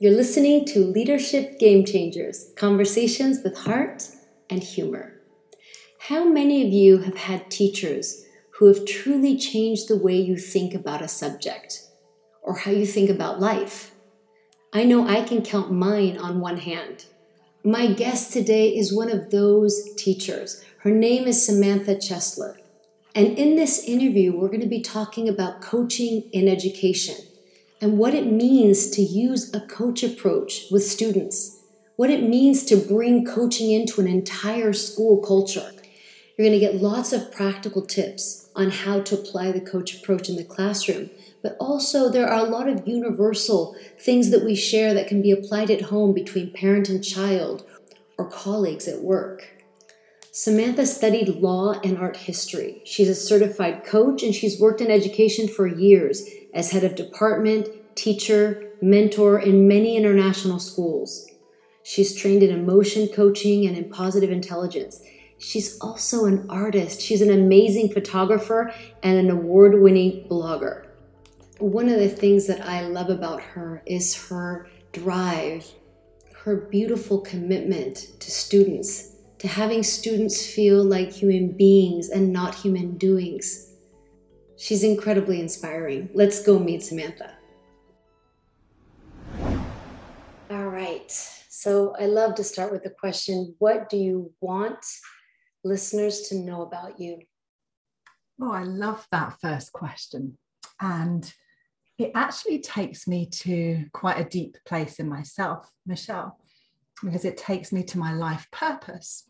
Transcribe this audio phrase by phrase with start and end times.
[0.00, 4.08] You're listening to Leadership Game Changers Conversations with Heart
[4.50, 5.20] and Humor.
[6.08, 10.74] How many of you have had teachers who have truly changed the way you think
[10.74, 11.86] about a subject
[12.42, 13.92] or how you think about life?
[14.72, 17.04] I know I can count mine on one hand.
[17.62, 20.64] My guest today is one of those teachers.
[20.78, 22.56] Her name is Samantha Chesler.
[23.14, 27.14] And in this interview, we're going to be talking about coaching in education
[27.80, 31.60] and what it means to use a coach approach with students,
[31.96, 35.72] what it means to bring coaching into an entire school culture.
[36.36, 40.28] You're going to get lots of practical tips on how to apply the coach approach
[40.28, 41.10] in the classroom,
[41.42, 45.30] but also there are a lot of universal things that we share that can be
[45.30, 47.64] applied at home between parent and child
[48.16, 49.50] or colleagues at work.
[50.32, 52.82] Samantha studied law and art history.
[52.84, 57.68] She's a certified coach and she's worked in education for years as head of department,
[57.94, 61.28] teacher, mentor in many international schools.
[61.82, 65.02] She's trained in emotion coaching and in positive intelligence.
[65.36, 67.02] She's also an artist.
[67.02, 70.86] She's an amazing photographer and an award winning blogger.
[71.58, 75.70] One of the things that I love about her is her drive
[76.44, 82.98] her beautiful commitment to students, to having students feel like human beings and not human
[82.98, 83.70] doings.
[84.56, 86.10] She's incredibly inspiring.
[86.14, 87.34] Let's go meet Samantha.
[90.50, 91.10] All right.
[91.10, 94.78] So I love to start with the question What do you want
[95.64, 97.20] listeners to know about you?
[98.40, 100.38] Oh, I love that first question.
[100.80, 101.32] And
[101.98, 106.38] it actually takes me to quite a deep place in myself, Michelle,
[107.02, 109.28] because it takes me to my life purpose.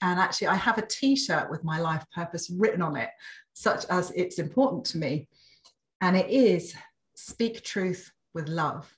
[0.00, 3.10] And actually, I have a t shirt with my life purpose written on it,
[3.58, 5.28] such as it's important to me.
[6.00, 6.74] And it is
[7.16, 8.88] speak truth with love.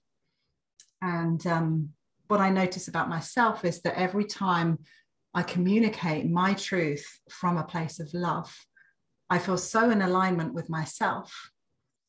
[1.01, 1.91] And um,
[2.29, 4.79] what I notice about myself is that every time
[5.33, 8.55] I communicate my truth from a place of love,
[9.31, 11.33] I feel so in alignment with myself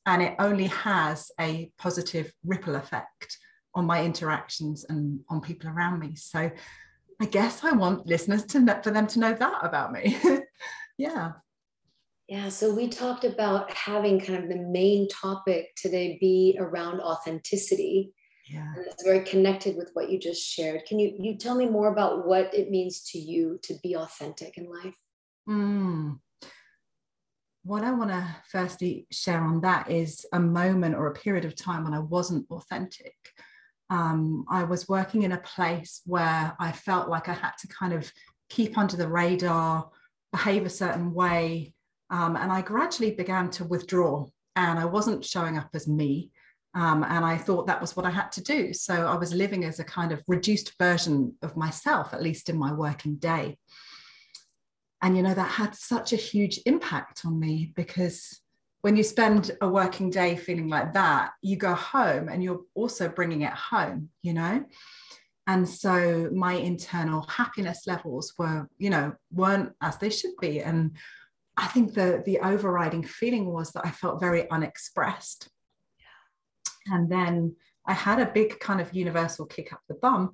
[0.06, 3.38] and it only has a positive ripple effect
[3.76, 6.50] on my interactions and on people around me so
[7.22, 10.18] i guess i want listeners to know, for them to know that about me
[10.98, 11.34] yeah
[12.32, 18.14] yeah so we talked about having kind of the main topic today be around authenticity
[18.50, 21.68] yeah and it's very connected with what you just shared can you you tell me
[21.68, 24.96] more about what it means to you to be authentic in life
[25.48, 26.18] mm
[27.64, 31.56] what I want to firstly share on that is a moment or a period of
[31.56, 33.14] time when I wasn't authentic.
[33.90, 37.94] Um, I was working in a place where I felt like I had to kind
[37.94, 38.12] of
[38.50, 39.90] keep under the radar,
[40.32, 41.76] behave a certain way.
[42.12, 46.30] Um, and I gradually began to withdraw and I wasn't showing up as me.
[46.76, 48.74] Um, and I thought that was what I had to do.
[48.74, 52.58] So I was living as a kind of reduced version of myself, at least in
[52.58, 53.58] my working day
[55.02, 58.40] and you know that had such a huge impact on me because
[58.82, 63.10] when you spend a working day feeling like that you go home and you're also
[63.10, 64.64] bringing it home you know
[65.48, 70.92] and so my internal happiness levels were you know weren't as they should be and
[71.58, 75.50] i think the the overriding feeling was that i felt very unexpressed
[76.00, 76.96] yeah.
[76.96, 80.32] and then i had a big kind of universal kick up the bum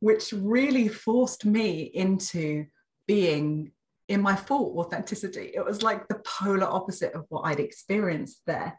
[0.00, 2.64] which really forced me into
[3.06, 3.70] being
[4.10, 5.52] in my full authenticity.
[5.54, 8.76] It was like the polar opposite of what I'd experienced there.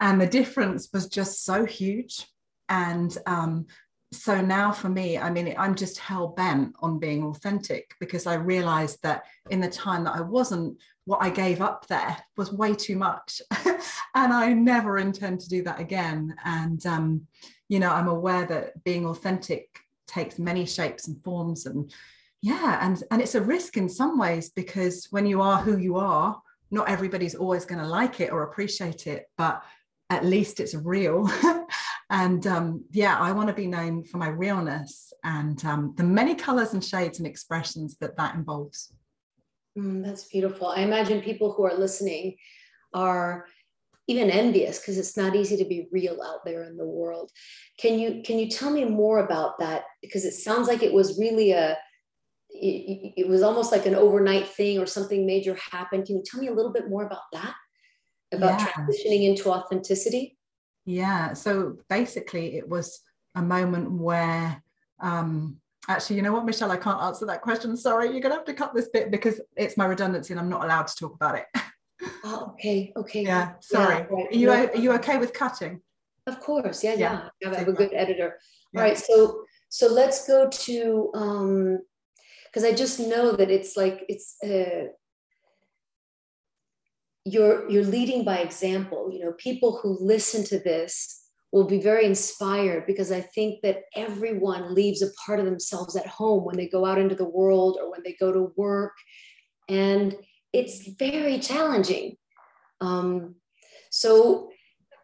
[0.00, 2.26] And the difference was just so huge.
[2.68, 3.66] And um,
[4.14, 8.34] so now for me, I mean, I'm just hell bent on being authentic because I
[8.34, 12.74] realized that in the time that I wasn't, what I gave up there was way
[12.74, 13.42] too much.
[13.66, 16.34] and I never intend to do that again.
[16.44, 17.26] And, um,
[17.68, 21.92] you know, I'm aware that being authentic takes many shapes and forms and
[22.42, 25.96] yeah and and it's a risk in some ways because when you are who you
[25.96, 29.62] are not everybody's always going to like it or appreciate it but
[30.10, 31.26] at least it's real
[32.10, 36.34] and um, yeah i want to be known for my realness and um, the many
[36.34, 38.92] colors and shades and expressions that that involves
[39.78, 42.36] mm, that's beautiful i imagine people who are listening
[42.92, 43.46] are
[44.06, 47.30] even envious because it's not easy to be real out there in the world
[47.78, 51.18] can you can you tell me more about that because it sounds like it was
[51.18, 51.76] really a
[52.54, 56.06] it, it was almost like an overnight thing or something major happened.
[56.06, 57.54] Can you tell me a little bit more about that?
[58.32, 58.66] About yeah.
[58.68, 60.38] transitioning into authenticity?
[60.84, 61.32] Yeah.
[61.32, 63.00] So basically, it was
[63.34, 64.62] a moment where,
[65.00, 65.56] um,
[65.88, 67.76] actually, you know what, Michelle, I can't answer that question.
[67.76, 70.48] Sorry, you're going to have to cut this bit because it's my redundancy and I'm
[70.48, 71.46] not allowed to talk about it.
[72.24, 72.92] oh, okay.
[72.96, 73.22] Okay.
[73.22, 73.52] Yeah.
[73.60, 73.96] Sorry.
[73.96, 74.26] Yeah, right.
[74.30, 75.80] Are you, are you okay with cutting?
[76.26, 77.28] Of course, yeah, yeah.
[77.40, 77.50] yeah.
[77.50, 78.38] I have a good editor.
[78.72, 78.80] Yeah.
[78.80, 81.78] All right, so so let's go to um
[82.46, 84.88] because I just know that it's like it's uh
[87.24, 89.10] you're you're leading by example.
[89.12, 93.82] You know, people who listen to this will be very inspired because I think that
[93.94, 97.78] everyone leaves a part of themselves at home when they go out into the world
[97.80, 98.92] or when they go to work.
[99.68, 100.16] And
[100.52, 102.16] it's very challenging.
[102.80, 103.36] Um,
[103.90, 104.50] so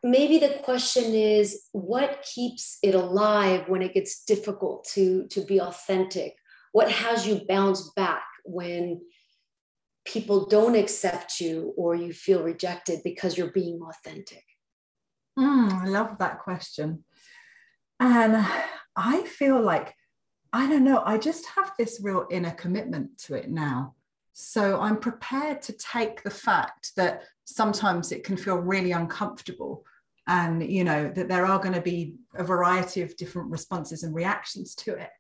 [0.02, 5.61] maybe the question is what keeps it alive when it gets difficult to, to be
[5.61, 6.34] authentic?
[6.72, 9.02] What has you bounce back when
[10.05, 14.44] people don't accept you or you feel rejected because you're being authentic?
[15.38, 17.05] Mm, I love that question.
[17.99, 18.47] And
[18.97, 19.94] I feel like,
[20.52, 23.94] I don't know, I just have this real inner commitment to it now.
[24.32, 29.85] So I'm prepared to take the fact that sometimes it can feel really uncomfortable
[30.26, 34.14] and you know that there are going to be a variety of different responses and
[34.14, 35.11] reactions to it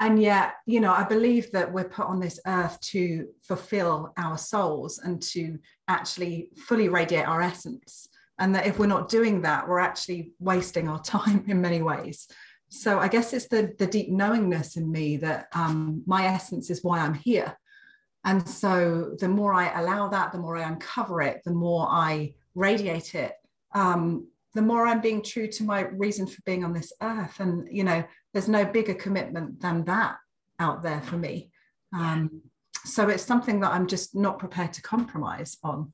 [0.00, 4.36] and yet you know i believe that we're put on this earth to fulfill our
[4.36, 5.58] souls and to
[5.90, 8.08] actually fully radiate our essence.
[8.38, 12.26] And that if we're not doing that we're actually wasting our time in many ways.
[12.70, 16.82] So i guess it's the the deep knowingness in me that um, my essence is
[16.82, 17.56] why i'm here.
[18.24, 22.34] And so the more i allow that the more i uncover it the more i
[22.54, 23.32] radiate it
[23.74, 27.40] um, the more i'm being true to my reason for being on this earth.
[27.40, 30.16] And you know there's no bigger commitment than that
[30.58, 31.50] out there for me.
[31.96, 32.42] Um,
[32.84, 35.92] so it's something that i'm just not prepared to compromise on.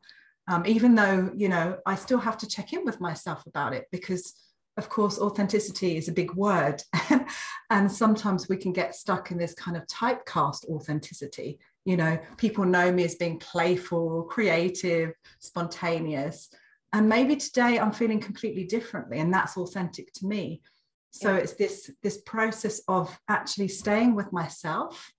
[0.49, 3.87] Um, even though you know i still have to check in with myself about it
[3.91, 4.35] because
[4.76, 6.82] of course authenticity is a big word.
[7.69, 11.59] And sometimes we can get stuck in this kind of typecast authenticity.
[11.85, 16.49] You know people know me as being playful creative spontaneous
[16.96, 20.62] and maybe today i'm feeling completely differently and that's authentic to me.
[21.10, 21.40] So yeah.
[21.40, 25.12] it's this this process of actually staying with myself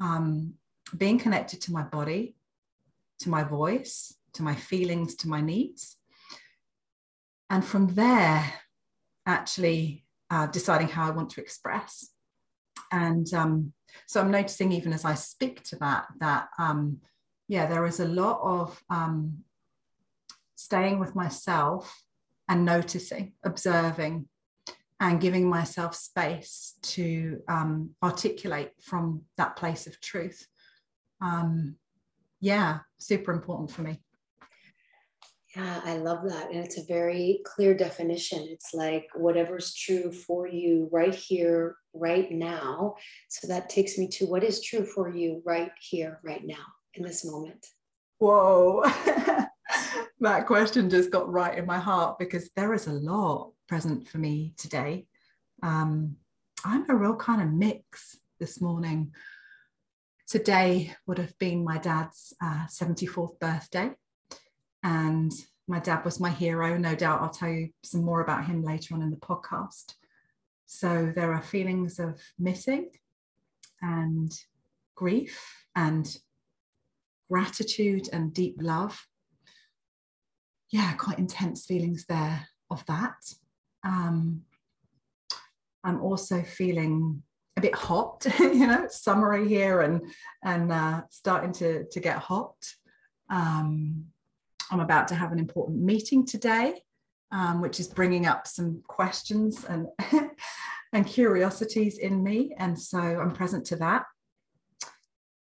[0.00, 0.54] um,
[0.96, 2.36] being connected to my body
[3.20, 5.96] to my voice to my feelings to my needs.
[7.50, 8.42] And from there
[9.26, 12.10] actually uh, deciding how i want to express.
[12.92, 13.72] And um,
[14.06, 17.00] so i'm noticing even as i speak to that that um,
[17.48, 19.44] yeah there is a lot of um,
[20.60, 22.02] staying with myself
[22.48, 24.28] and noticing observing
[25.00, 30.46] and giving myself space to um, articulate from that place of truth
[31.22, 31.76] um,
[32.40, 34.00] yeah super important for me
[35.56, 36.50] yeah, I love that.
[36.50, 38.46] And it's a very clear definition.
[38.48, 42.94] It's like whatever's true for you right here, right now.
[43.28, 46.64] So that takes me to what is true for you right here, right now,
[46.94, 47.66] in this moment.
[48.18, 48.84] Whoa.
[50.20, 54.18] that question just got right in my heart because there is a lot present for
[54.18, 55.06] me today.
[55.62, 56.16] Um,
[56.64, 59.12] I'm a real kind of mix this morning.
[60.28, 63.90] Today would have been my dad's uh, 74th birthday.
[64.82, 65.32] And
[65.68, 66.76] my dad was my hero.
[66.76, 69.94] No doubt I'll tell you some more about him later on in the podcast.
[70.66, 72.90] So there are feelings of missing
[73.80, 74.32] and
[74.94, 75.40] grief
[75.74, 76.14] and
[77.30, 79.00] gratitude and deep love.
[80.70, 83.16] Yeah, quite intense feelings there of that.
[83.84, 84.42] Um,
[85.82, 87.22] I'm also feeling
[87.56, 90.02] a bit hot, you know, summery here and
[90.44, 92.56] and uh, starting to to get hot.
[93.30, 94.06] Um,
[94.70, 96.82] I'm about to have an important meeting today,
[97.32, 99.88] um, which is bringing up some questions and,
[100.92, 102.54] and curiosities in me.
[102.58, 104.04] And so I'm present to that.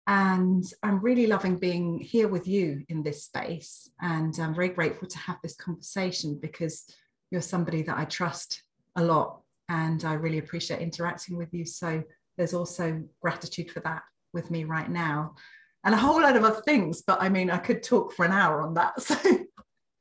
[0.05, 3.89] And I'm really loving being here with you in this space.
[4.01, 6.85] And I'm very grateful to have this conversation because
[7.31, 8.63] you're somebody that I trust
[8.95, 9.41] a lot.
[9.69, 11.65] And I really appreciate interacting with you.
[11.65, 12.03] So
[12.37, 15.35] there's also gratitude for that with me right now
[15.83, 17.01] and a whole lot of other things.
[17.01, 18.93] But I mean, I could talk for an hour on that.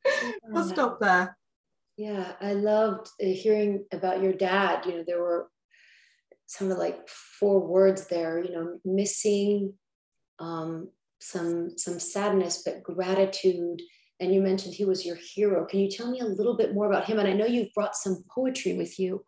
[0.05, 1.37] So we'll stop there.
[1.97, 4.85] Yeah, I loved uh, hearing about your dad.
[4.85, 5.49] You know, there were
[6.47, 8.43] some of like four words there.
[8.43, 9.75] You know, missing,
[10.43, 10.89] um,
[11.21, 13.81] some some sadness, but gratitude.
[14.21, 15.65] And you mentioned he was your hero.
[15.65, 17.19] Can you tell me a little bit more about him?
[17.19, 19.25] And I know you've brought some poetry with you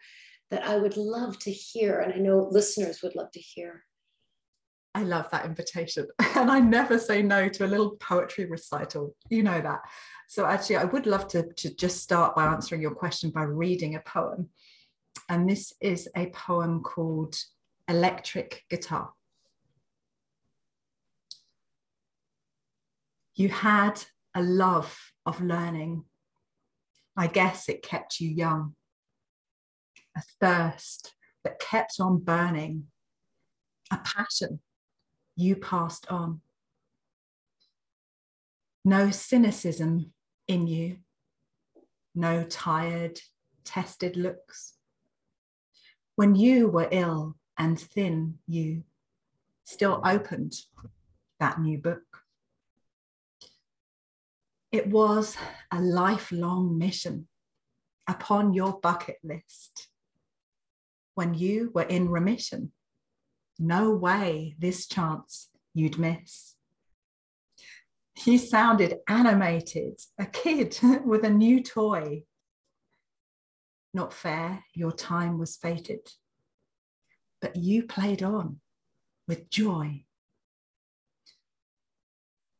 [0.50, 3.84] that I would love to hear, and I know listeners would love to hear.
[4.94, 6.06] I love that invitation.
[6.36, 9.14] And I never say no to a little poetry recital.
[9.30, 9.80] You know that.
[10.28, 13.94] So, actually, I would love to, to just start by answering your question by reading
[13.94, 14.50] a poem.
[15.28, 17.36] And this is a poem called
[17.88, 19.10] Electric Guitar.
[23.34, 24.02] You had
[24.34, 26.04] a love of learning,
[27.16, 28.74] I guess it kept you young.
[30.16, 32.86] A thirst that kept on burning,
[33.92, 34.60] a passion
[35.36, 36.40] you passed on.
[38.84, 40.12] No cynicism
[40.46, 40.98] in you,
[42.14, 43.18] no tired,
[43.64, 44.74] tested looks.
[46.14, 48.84] When you were ill and thin, you
[49.64, 50.54] still opened
[51.40, 52.13] that new book.
[54.74, 55.36] It was
[55.70, 57.28] a lifelong mission
[58.08, 59.86] upon your bucket list.
[61.14, 62.72] When you were in remission,
[63.56, 66.56] no way this chance you'd miss.
[68.24, 72.24] You sounded animated, a kid with a new toy.
[73.92, 76.08] Not fair, your time was fated,
[77.40, 78.58] but you played on
[79.28, 80.04] with joy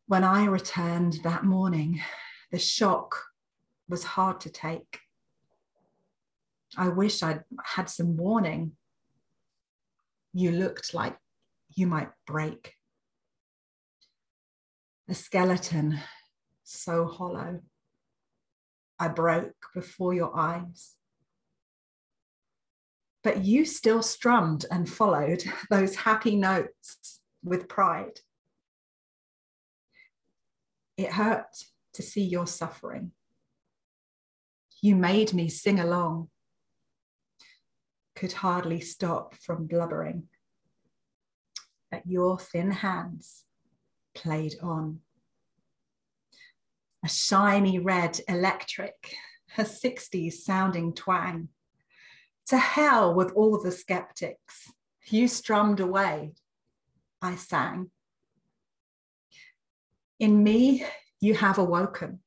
[0.07, 2.01] when I returned that morning,
[2.51, 3.17] the shock
[3.89, 5.01] was hard to take.
[6.77, 8.73] I wish I'd had some warning.
[10.33, 11.17] You looked like
[11.75, 12.75] you might break.
[15.09, 16.01] The skeleton,
[16.65, 17.61] so hollow.
[18.99, 20.95] I broke before your eyes.
[23.23, 28.21] But you still strummed and followed those happy notes with pride.
[30.97, 33.13] It hurt to see your suffering.
[34.81, 36.29] You made me sing along,
[38.15, 40.25] could hardly stop from blubbering.
[41.91, 43.45] But your thin hands
[44.15, 45.01] played on.
[47.05, 49.17] A shiny red electric,
[49.59, 51.49] a 60s sounding twang.
[52.49, 54.71] To hell with all the skeptics.
[55.07, 56.35] You strummed away.
[57.21, 57.91] I sang.
[60.21, 60.85] In me,
[61.21, 62.21] you have awoken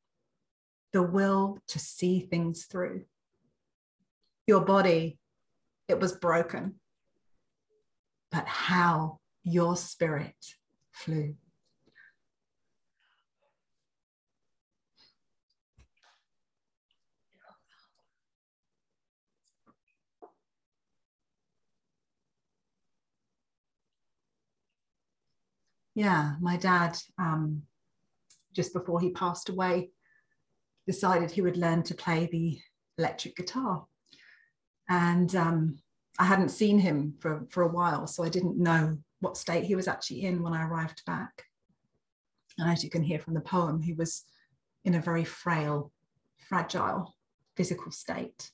[0.93, 3.05] the will to see things through.
[4.45, 5.19] Your body,
[5.87, 6.75] it was broken,
[8.31, 10.35] but how your spirit
[10.91, 11.35] flew.
[25.95, 27.63] Yeah, my dad um,
[28.57, 29.91] just before he passed away,
[30.87, 32.59] decided he would learn to play the
[32.97, 33.85] electric guitar.
[34.89, 35.77] And um,
[36.17, 39.75] I hadn't seen him for, for a while, so I didn't know what state he
[39.75, 41.43] was actually in when I arrived back.
[42.57, 44.23] And as you can hear from the poem, he was
[44.85, 45.91] in a very frail,
[46.49, 47.13] fragile
[47.55, 48.51] physical state.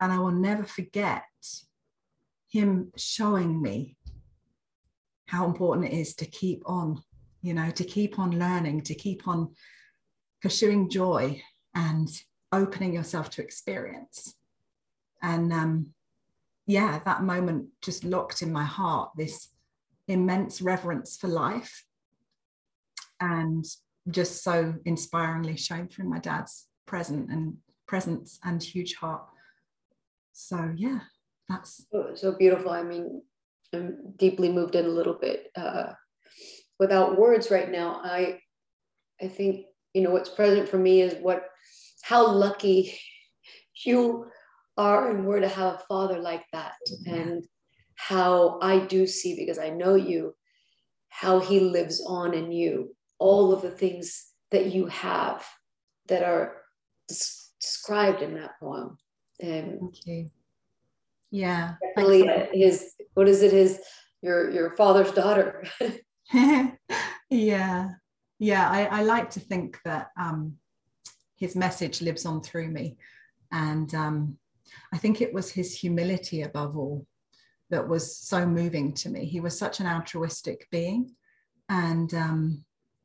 [0.00, 1.24] And I will never forget
[2.50, 3.96] him showing me
[5.28, 7.02] how important it is to keep on
[7.46, 9.54] you know, to keep on learning, to keep on
[10.42, 11.40] pursuing joy
[11.76, 12.08] and
[12.50, 14.34] opening yourself to experience.
[15.22, 15.94] And um,
[16.66, 19.48] yeah, that moment just locked in my heart this
[20.08, 21.84] immense reverence for life
[23.20, 23.64] and
[24.10, 29.24] just so inspiringly shown through my dad's present and presence and huge heart.
[30.32, 30.98] So yeah,
[31.48, 32.72] that's so, so beautiful.
[32.72, 33.22] I mean,
[33.72, 35.52] I'm deeply moved in a little bit.
[35.54, 35.92] Uh,
[36.78, 38.38] without words right now i
[39.22, 41.46] i think you know what's present for me is what
[42.02, 42.98] how lucky
[43.84, 44.26] you
[44.76, 46.74] are and were to have a father like that
[47.06, 47.44] and
[47.94, 50.34] how i do see because i know you
[51.08, 55.44] how he lives on in you all of the things that you have
[56.08, 56.62] that are
[57.08, 57.14] des-
[57.60, 58.96] described in that poem.
[59.40, 60.30] And thank you.
[61.30, 61.74] Yeah.
[61.82, 63.80] definitely uh, his what is it his
[64.22, 65.64] your your father's daughter
[67.30, 67.90] yeah.
[68.38, 70.56] Yeah I, I, like to think that um,
[71.36, 72.96] his message lives on through me.
[73.52, 74.38] And um,
[74.92, 77.06] i think it was his humility above all
[77.70, 79.24] that was so moving to me.
[79.24, 81.14] He was such an altruistic being
[81.68, 82.64] and um,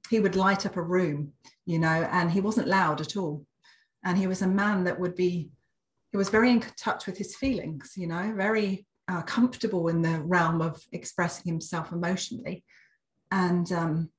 [0.10, 1.34] he would light up a room
[1.66, 3.46] you know and he wasn't loud at all.
[4.04, 5.52] And he was a man that would be
[6.12, 10.22] he was very in touch with his feelings you know very uh, comfortable in the
[10.22, 12.64] realm of expressing himself emotionally
[13.32, 14.10] and um,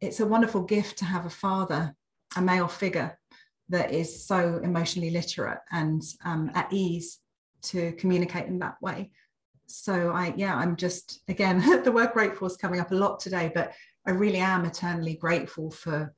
[0.00, 1.94] it's a wonderful gift to have a father,
[2.36, 3.18] a male figure
[3.68, 7.20] that is so emotionally literate and um, at ease
[7.62, 9.10] to communicate in that way.
[9.66, 13.50] So I, yeah, I'm just again the word grateful is coming up a lot today,
[13.54, 13.72] but
[14.06, 16.12] I really am eternally grateful for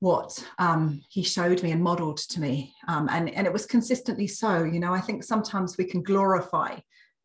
[0.00, 4.26] what um, he showed me and modeled to me, um, and and it was consistently
[4.26, 4.62] so.
[4.62, 6.78] You know, I think sometimes we can glorify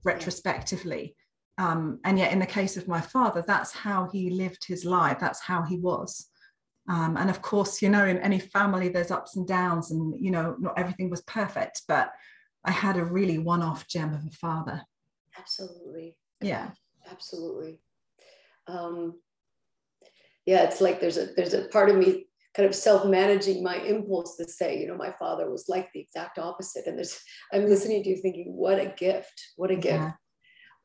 [0.05, 1.15] retrospectively
[1.59, 5.17] um, and yet, in the case of my father, that's how he lived his life.
[5.19, 6.29] That's how he was.
[6.87, 10.31] Um, and of course, you know, in any family, there's ups and downs, and you
[10.31, 12.11] know, not everything was perfect, but
[12.63, 14.81] I had a really one off gem of a father.
[15.37, 16.15] Absolutely.
[16.41, 16.71] Yeah.
[17.11, 17.81] Absolutely.
[18.67, 19.19] Um,
[20.45, 24.37] yeah, it's like there's a there's a part of me kind of self-managing my impulse
[24.37, 26.87] to say, you know, my father was like the exact opposite.
[26.87, 27.19] And there's
[27.53, 30.03] I'm listening to you thinking, what a gift, what a gift.
[30.03, 30.11] Yeah.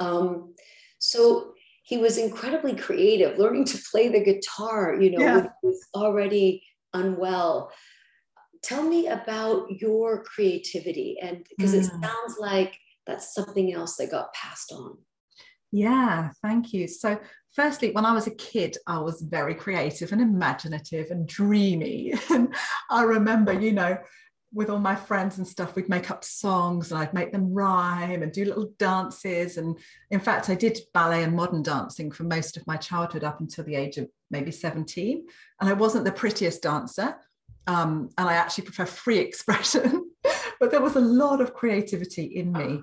[0.00, 0.54] Um,
[0.98, 5.34] so he was incredibly creative, learning to play the guitar, you know, yeah.
[5.34, 7.70] when he was already unwell.
[8.62, 11.80] Tell me about your creativity and because mm.
[11.80, 14.96] it sounds like that's something else that got passed on.
[15.72, 16.86] Yeah, thank you.
[16.86, 17.18] So,
[17.52, 22.14] firstly, when I was a kid, I was very creative and imaginative and dreamy.
[22.30, 22.54] And
[22.90, 23.98] I remember, you know,
[24.54, 28.22] with all my friends and stuff, we'd make up songs and I'd make them rhyme
[28.22, 29.56] and do little dances.
[29.56, 29.76] And
[30.10, 33.64] in fact, I did ballet and modern dancing for most of my childhood up until
[33.64, 35.26] the age of maybe 17.
[35.60, 37.16] And I wasn't the prettiest dancer.
[37.66, 40.10] Um, and I actually prefer free expression,
[40.60, 42.82] but there was a lot of creativity in me.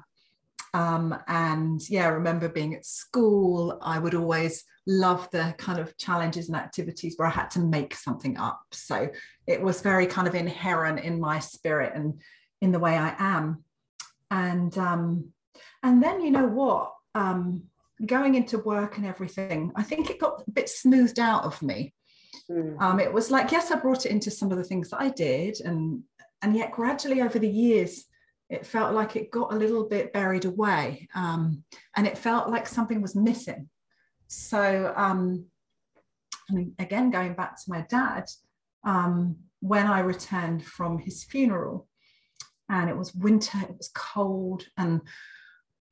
[0.73, 5.97] Um, and yeah, I remember being at school, I would always love the kind of
[5.97, 8.61] challenges and activities where I had to make something up.
[8.71, 9.09] So
[9.47, 12.21] it was very kind of inherent in my spirit and
[12.61, 13.63] in the way I am.
[14.29, 15.33] And um,
[15.83, 16.93] and then you know what?
[17.15, 17.63] Um,
[18.05, 21.93] going into work and everything, I think it got a bit smoothed out of me.
[22.49, 22.81] Mm.
[22.81, 25.09] Um, it was like, yes, I brought it into some of the things that I
[25.09, 26.03] did, and
[26.41, 28.05] and yet gradually over the years,
[28.51, 31.63] it felt like it got a little bit buried away, um,
[31.95, 33.69] and it felt like something was missing.
[34.27, 35.45] So, um,
[36.49, 38.25] I mean, again, going back to my dad,
[38.83, 41.87] um, when I returned from his funeral,
[42.67, 44.99] and it was winter, it was cold, and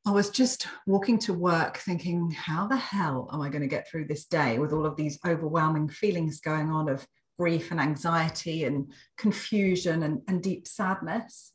[0.05, 3.89] I was just walking to work thinking, how the hell am I going to get
[3.89, 8.65] through this day with all of these overwhelming feelings going on of grief and anxiety
[8.65, 11.53] and confusion and, and deep sadness?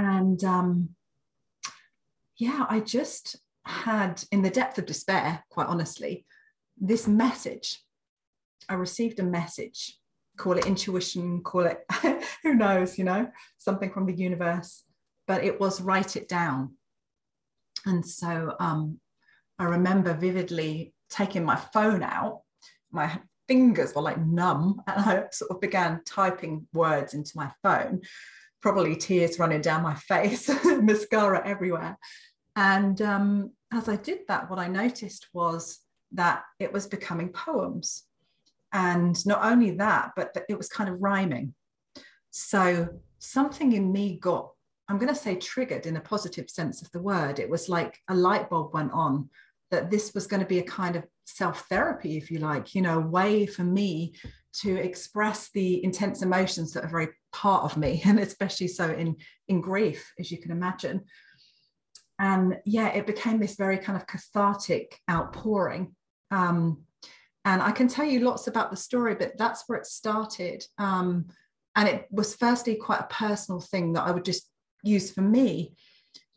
[0.00, 0.88] And um,
[2.38, 6.24] yeah, I just had, in the depth of despair, quite honestly,
[6.80, 7.78] this message.
[8.68, 9.98] I received a message,
[10.38, 11.84] call it intuition, call it
[12.42, 14.84] who knows, you know, something from the universe,
[15.26, 16.76] but it was write it down.
[17.84, 19.00] And so um,
[19.58, 22.40] I remember vividly taking my phone out,
[22.90, 28.00] my fingers were like numb, and I sort of began typing words into my phone,
[28.60, 31.98] probably tears running down my face, mascara everywhere.
[32.56, 35.80] And um, as I did that, what I noticed was
[36.12, 38.04] that it was becoming poems.
[38.72, 41.54] And not only that, but it was kind of rhyming.
[42.30, 44.50] So something in me got,
[44.88, 47.38] I'm going to say triggered in a positive sense of the word.
[47.38, 49.28] It was like a light bulb went on
[49.70, 52.82] that this was going to be a kind of self therapy, if you like, you
[52.82, 54.14] know, a way for me
[54.52, 59.16] to express the intense emotions that are very part of me, and especially so in,
[59.48, 61.02] in grief, as you can imagine.
[62.18, 65.94] And yeah it became this very kind of cathartic outpouring.
[66.30, 66.84] Um,
[67.46, 70.64] and i can tell you lots about the story but that's where it started.
[70.78, 71.26] Um,
[71.76, 74.48] and it was firstly quite a personal thing that i would just
[74.82, 75.74] use for me.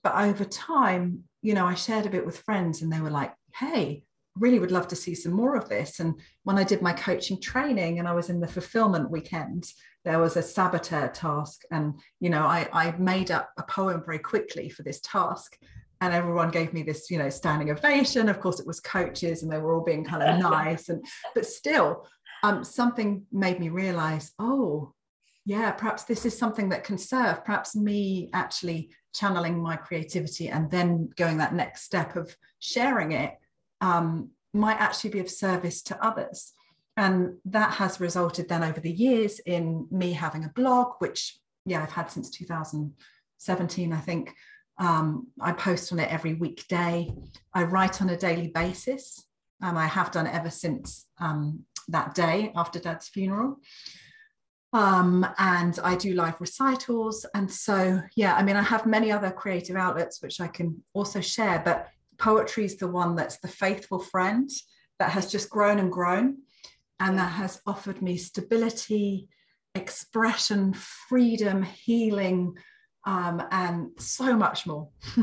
[0.03, 3.33] But over time you know i shared a bit with friends and they were like
[3.55, 4.03] hey
[4.37, 5.99] really would love to see some more of this.
[5.99, 9.65] And when i did my coaching training and i was in the fulfillment weekend
[10.05, 11.61] there was a saboteur task.
[11.71, 15.57] And you know I, I made up a poem very quickly for this task.
[16.01, 18.29] And everyone gave me this you know standing ovation.
[18.29, 20.89] Of course it was coaches and they were all being kind of nice.
[20.89, 22.07] And but still
[22.43, 24.93] um, something made me realize oh
[25.45, 27.45] yeah perhaps this is something that can serve.
[27.45, 33.35] Perhaps me actually channeling my creativity and then going that next step of sharing it
[33.83, 36.53] um, might actually be of service to others.
[36.95, 41.81] And that has resulted then over the years in me having a blog which yeah
[41.81, 44.33] i've had since 2017 i think.
[44.79, 47.11] Um, i post on it every weekday.
[47.53, 49.23] I write on a daily basis
[49.61, 53.59] and i have done ever since um, that day after dad's funeral.
[54.71, 57.25] Um, and i do live recitals.
[57.35, 61.21] And so yeah i mean i have many other creative outlets which i can also
[61.21, 64.49] share but poetry is the one that's the faithful friend
[64.99, 66.37] that has just grown and grown
[66.99, 69.27] and that has offered me stability,
[69.75, 72.55] expression, freedom, healing,
[73.05, 74.89] um, and so much more.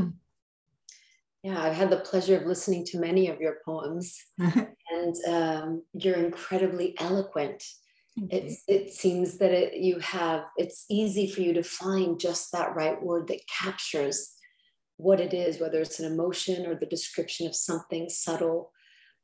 [1.43, 6.17] yeah, I've had the pleasure of listening to many of your poems, and um, you're
[6.17, 7.65] incredibly eloquent.
[8.29, 12.75] It, it seems that it, you have, it's easy for you to find just that
[12.75, 14.35] right word that captures
[15.01, 18.73] what it is, whether it's an emotion or the description of something subtle.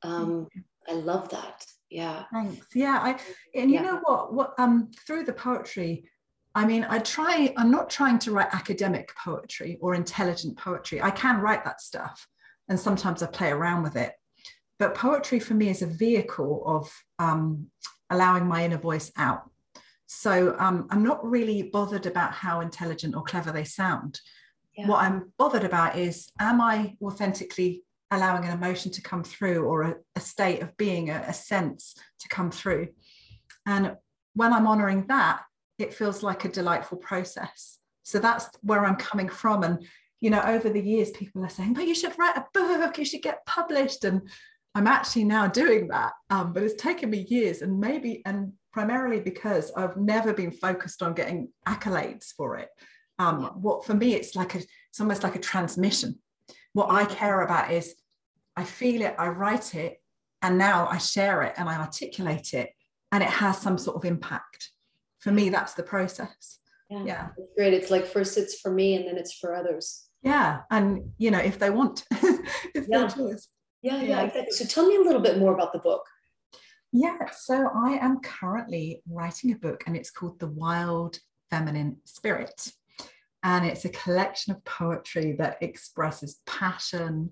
[0.03, 0.49] Um,
[0.89, 1.65] I love that.
[1.91, 2.25] Yeah.
[2.33, 2.67] Thanks.
[2.75, 2.99] Yeah.
[3.03, 3.19] I
[3.59, 3.83] and you yeah.
[3.83, 4.33] know what?
[4.33, 6.09] What um through the poetry,
[6.57, 11.03] I mean, I try, I'm not trying to write academic poetry or intelligent poetry.
[11.03, 12.27] I can write that stuff.
[12.71, 14.15] And sometimes I play around with it.
[14.79, 17.67] But poetry for me is a vehicle of um,
[18.09, 19.51] allowing my inner voice out.
[20.07, 24.19] So um, I'm not really bothered about how intelligent or clever they sound.
[24.77, 24.89] Yeah.
[24.89, 29.83] What I'm bothered about is, am I authentically allowing an emotion to come through or
[29.83, 32.89] a, a state of being, a, a sense to come through?
[33.65, 33.97] And
[34.35, 35.43] when I'm honoring that,
[35.79, 37.79] it feels like a delightful process.
[38.03, 39.63] So that's where I'm coming from.
[39.63, 39.85] And,
[40.21, 43.05] you know, over the years, people are saying, but you should write a book, you
[43.05, 44.05] should get published.
[44.05, 44.29] And
[44.75, 46.13] I'm actually now doing that.
[46.31, 51.03] Um, but it's taken me years and maybe, and primarily because I've never been focused
[51.03, 52.69] on getting accolades for it.
[53.19, 56.19] Um, what for me, it's like a, it's almost like a transmission.
[56.73, 57.95] What I care about is
[58.57, 60.01] I feel it, I write it,
[60.43, 62.71] and now I share it and I articulate it,
[63.13, 64.71] and it has some sort of impact.
[65.21, 66.59] For me that's the process.
[66.91, 67.29] Yeah, yeah.
[67.37, 67.75] It's great.
[67.75, 70.09] It's like first it's for me and then it's for others.
[70.23, 70.61] Yeah.
[70.71, 72.99] And you know if they want it's yeah.
[72.99, 73.49] their choice.
[73.83, 74.23] Yeah, yeah yeah.
[74.23, 74.53] exactly.
[74.53, 76.05] So tell me a little bit more about the book.
[76.93, 77.31] Yeah.
[77.33, 81.19] So i am currently writing a book and it's called the wild
[81.51, 82.73] feminine spirit
[83.47, 87.31] and it's a collection of poetry that expresses passion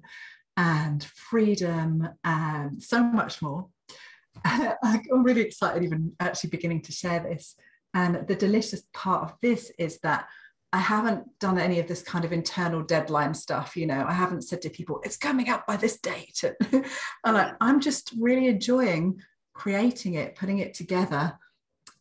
[0.56, 3.66] and freedom and so much more
[4.44, 7.56] I'm really excited even actually beginning to share this
[7.94, 10.26] and the delicious part of this is that
[10.72, 13.76] I haven't done any of this kind of internal deadline stuff.
[13.76, 16.42] You know, I haven't said to people, it's coming out by this date.
[16.72, 16.84] and
[17.24, 19.20] I, I'm just really enjoying
[19.52, 21.38] creating it, putting it together,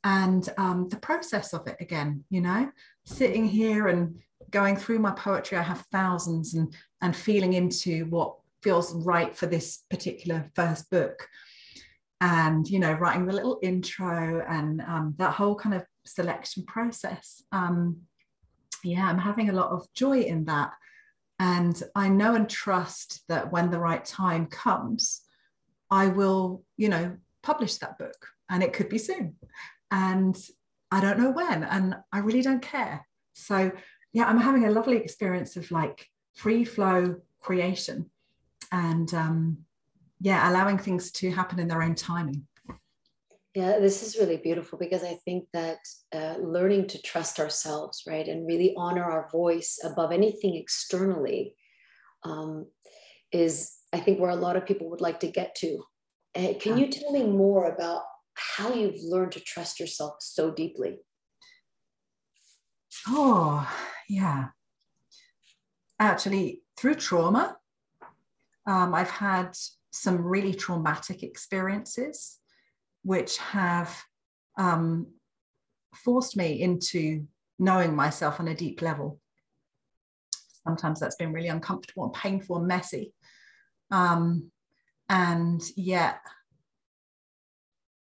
[0.03, 2.69] and um, the process of it again, you know,
[3.05, 4.19] sitting here and
[4.51, 5.57] going through my poetry.
[5.57, 11.27] I have thousands and, and feeling into what feels right for this particular first book.
[12.21, 17.43] And you know writing the little intro and um, that whole kind of selection process.
[17.51, 18.01] Um,
[18.85, 20.71] yeah i'm having a lot of joy in that.
[21.39, 25.21] And i know and trust that when the right time comes
[25.91, 29.35] i will you know publish that book and it could be soon.
[29.91, 30.35] And
[30.93, 33.71] i don't know when and i really don't care so
[34.13, 38.09] yeah i'm having a lovely experience of like free flow creation
[38.71, 39.57] and um,
[40.23, 42.47] yeah, allowing things to happen in their own timing.
[43.53, 45.77] Yeah, this is really beautiful because I think that
[46.15, 51.55] uh, learning to trust ourselves, right, and really honor our voice above anything externally
[52.23, 52.65] um,
[53.31, 55.83] is, I think, where a lot of people would like to get to.
[56.35, 58.01] Uh, can you tell me more about
[58.35, 60.99] how you've learned to trust yourself so deeply?
[63.07, 63.67] Oh,
[64.09, 64.49] yeah.
[65.99, 67.57] Actually, through trauma,
[68.65, 69.55] um, I've had
[69.91, 72.39] some really traumatic experiences,
[73.03, 73.95] which have
[74.57, 75.07] um,
[75.95, 77.27] forced me into
[77.59, 79.19] knowing myself on a deep level.
[80.65, 83.13] Sometimes that's been really uncomfortable and painful and messy.
[83.91, 84.51] Um,
[85.09, 86.19] and yet,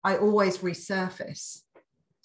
[0.03, 1.61] I always resurface.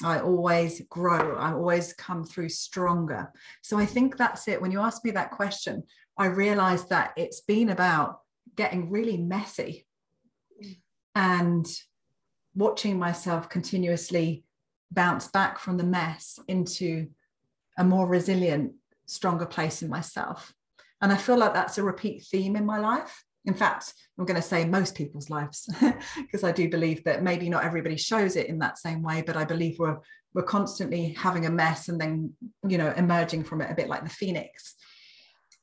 [0.04, 1.36] I always grow.
[1.36, 3.32] I always come through stronger.
[3.62, 4.60] So I think that's it.
[4.60, 5.82] When you ask me that question,
[6.18, 8.20] I realized that it's been about
[8.56, 9.86] getting really messy
[11.14, 11.66] and
[12.54, 14.44] watching myself continuously
[14.90, 17.08] bounce back from the mess into
[17.78, 18.72] a more resilient,
[19.06, 20.54] stronger place in myself.
[21.02, 23.24] And I feel like that's a repeat theme in my life.
[23.46, 25.68] In fact, I'm going to say most people's lives,
[26.16, 29.36] because I do believe that maybe not everybody shows it in that same way, but
[29.36, 29.98] I believe we're
[30.34, 32.32] we're constantly having a mess and then
[32.68, 34.74] you know emerging from it a bit like the phoenix.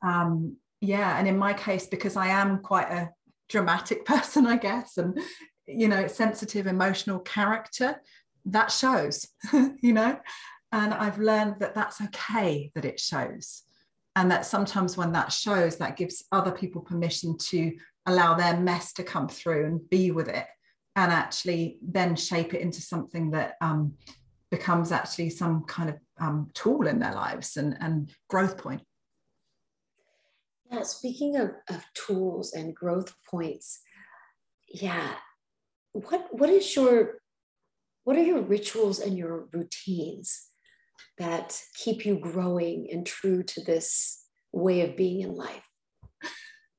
[0.02, 3.10] Um, yeah and in my case because i am quite a
[3.48, 5.17] dramatic person i guess and
[5.65, 7.96] you know sensitive emotional character
[8.46, 10.19] that shows you know
[10.74, 13.63] and i've learned that that's okay that it shows
[14.15, 18.93] and that sometimes when that shows that gives other people permission to allow their mess
[18.93, 20.45] to come through and be with it
[20.95, 23.93] and actually then shape it into something that um,
[24.52, 28.82] becomes actually some kind of um, tool in their lives and, and growth point.
[30.71, 33.82] Yeah, speaking of, of tools and growth points,
[34.67, 35.15] yeah,
[35.93, 37.19] what what is your
[38.04, 40.47] what are your rituals and your routines
[41.18, 45.63] that keep you growing and true to this way of being in life?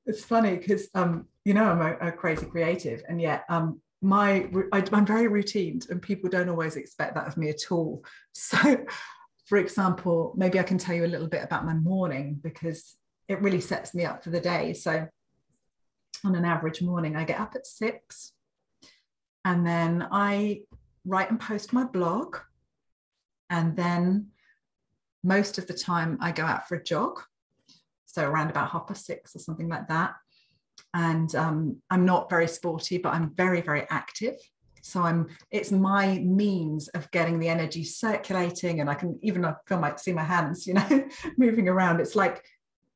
[0.05, 4.47] It's funny because um, you know I'm a, a, crazy creative, and yet um, my
[4.71, 8.03] I, I'm very routined, and people don't always expect that of me at all.
[8.33, 8.85] So,
[9.45, 12.95] for example, maybe I can tell you a little bit about my morning because
[13.27, 14.73] it really sets me up for the day.
[14.73, 15.07] So
[16.23, 18.33] on an average morning, I get up at six.
[19.43, 20.61] And then I
[21.05, 22.37] write and post my blog.
[23.49, 24.27] And then
[25.23, 27.21] most of the time I go out for a jog.
[28.05, 30.15] So around about half past six or something like that.
[30.93, 34.35] And um, I'm not very sporty, but I'm very, very active.
[34.81, 38.81] So I'm it's my means of getting the energy circulating.
[38.81, 41.99] And I can even I feel my see my hands, you know, moving around.
[41.99, 42.45] It's like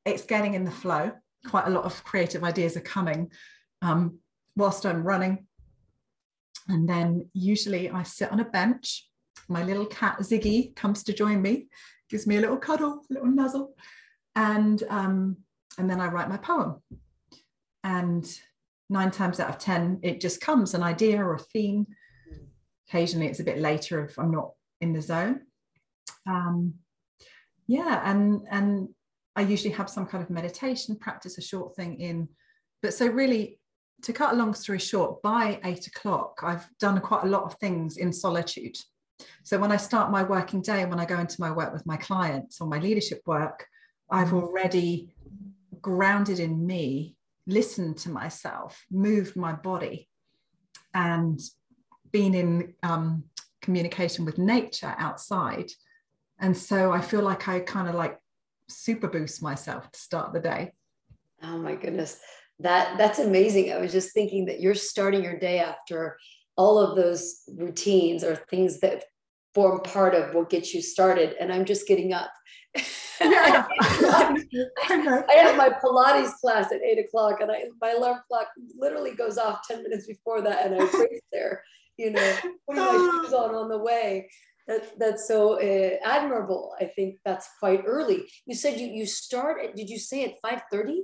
[0.06, 1.12] it's getting in the flow.
[1.48, 3.32] Quite a lot of creative ideas are coming
[3.82, 4.20] um,
[4.56, 5.48] whilst I'm running.
[6.68, 9.09] And then usually I sit on a bench.
[9.50, 11.68] My little cat Ziggy comes to join me,
[12.10, 13.76] gives me a little cuddle, a little nuzzle,
[14.36, 15.38] and um,
[15.78, 16.82] and then I write my poem.
[17.84, 18.26] And
[18.90, 21.88] nine times out of ten, it just comes an idea or a theme.
[22.88, 25.42] Occasionally, it's a bit later if I'm not in the zone.
[26.28, 26.76] Um,
[27.68, 28.90] yeah, and and
[29.36, 32.28] I usually have some kind of meditation, practice a short thing in.
[32.82, 33.60] But so really,
[34.04, 37.56] to cut a long story short, by eight o'clock, I've done quite a lot of
[37.56, 38.78] things in solitude.
[39.44, 41.98] So when I start my working day, when I go into my work with my
[41.98, 43.66] clients or my leadership work,
[44.10, 45.14] I've already
[45.82, 47.16] grounded in me,
[47.48, 50.08] listened to myself, moved my body,
[50.94, 51.40] and
[52.12, 53.24] been in um,
[53.62, 55.70] communication with nature outside.
[56.40, 58.18] And so I feel like I kind of like
[58.68, 60.72] super boost myself to start the day.
[61.44, 62.20] Oh my goodness.
[62.60, 63.72] That that's amazing.
[63.72, 66.18] I was just thinking that you're starting your day after
[66.58, 69.06] all of those routines or things that
[69.54, 71.36] form part of what gets you started.
[71.40, 72.32] And I'm just getting up.
[73.22, 73.66] I,
[74.90, 79.38] I have my Pilates class at eight o'clock, and I my alarm clock literally goes
[79.38, 81.64] off 10 minutes before that, and I race there,
[81.98, 82.36] you know,
[82.68, 84.30] putting my shoes on on the way
[84.68, 86.76] that's that's so uh, admirable.
[86.80, 88.30] I think that's quite early.
[88.46, 91.04] You said you you start at did you say at five thirty?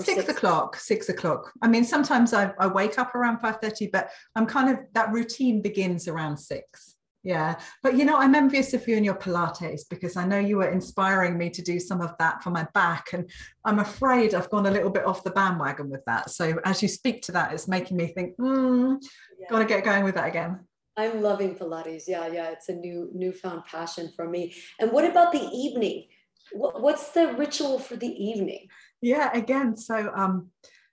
[0.00, 4.10] Six, six, o'clock six o'clock i mean sometimes I, I wake up around 5.30 but
[4.34, 8.86] i'm kind of that routine begins around six yeah but you know i'm envious of
[8.86, 12.14] you and your pilates because i know you were inspiring me to do some of
[12.18, 13.28] that for my back and
[13.64, 16.88] i'm afraid i've gone a little bit off the bandwagon with that so as you
[16.88, 18.96] speak to that it's making me think mm,
[19.38, 19.46] yeah.
[19.50, 20.60] gotta get going with that again
[20.96, 22.04] I'm loving Pilates.
[22.06, 24.54] Yeah, yeah, it's a new newfound passion for me.
[24.78, 26.04] And what about the evening?
[26.52, 28.68] What's the ritual for the evening?
[29.00, 30.50] Yeah, again, so um,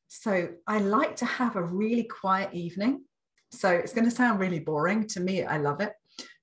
[0.08, 3.04] so I like to have a really quiet evening.
[3.52, 5.44] So it's going to sound really boring to me.
[5.44, 5.94] I love it,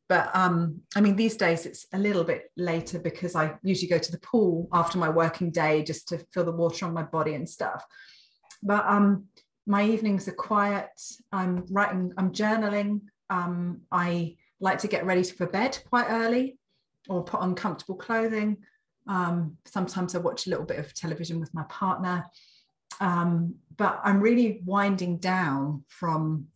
[0.09, 3.99] but um, I mean these days it's a little bit later because I usually go
[3.99, 7.35] to the pool after my working day just to feel the water on my body
[7.35, 7.85] and stuff.
[8.63, 9.27] But um,
[9.67, 10.89] my evenings are quiet.
[11.31, 12.13] I'm writing.
[12.17, 13.03] I'm journaling.
[13.31, 16.59] Um, I like to get ready for bed quite early
[17.09, 18.57] or put on comfortable clothing.
[19.07, 22.27] Um, sometimes I watch a little bit of television with my partner.
[23.01, 26.47] Um, but I'm really winding down from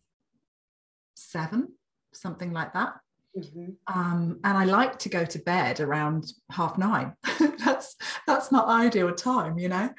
[1.15, 1.69] seven,
[2.13, 2.93] something like that.
[3.37, 3.71] Mm-hmm.
[3.87, 7.13] Um, and I like to go to bed around half nine.
[7.65, 7.95] that's
[8.27, 9.89] that's not ideal time, you know,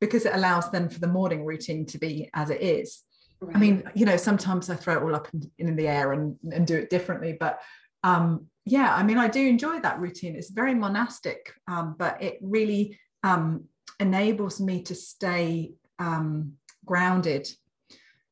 [0.00, 3.02] because it allows then for the morning routine to be as it is.
[3.40, 3.56] Right.
[3.56, 6.36] I mean, you know, sometimes I throw it all up in, in the air and,
[6.52, 7.60] and do it differently, but
[8.02, 10.36] um, yeah, I mean, I do enjoy that routine.
[10.36, 13.64] It's very monastic, um, but it really um,
[14.00, 17.48] enables me to stay um, grounded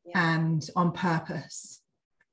[0.06, 0.34] yeah.
[0.34, 1.80] and on purpose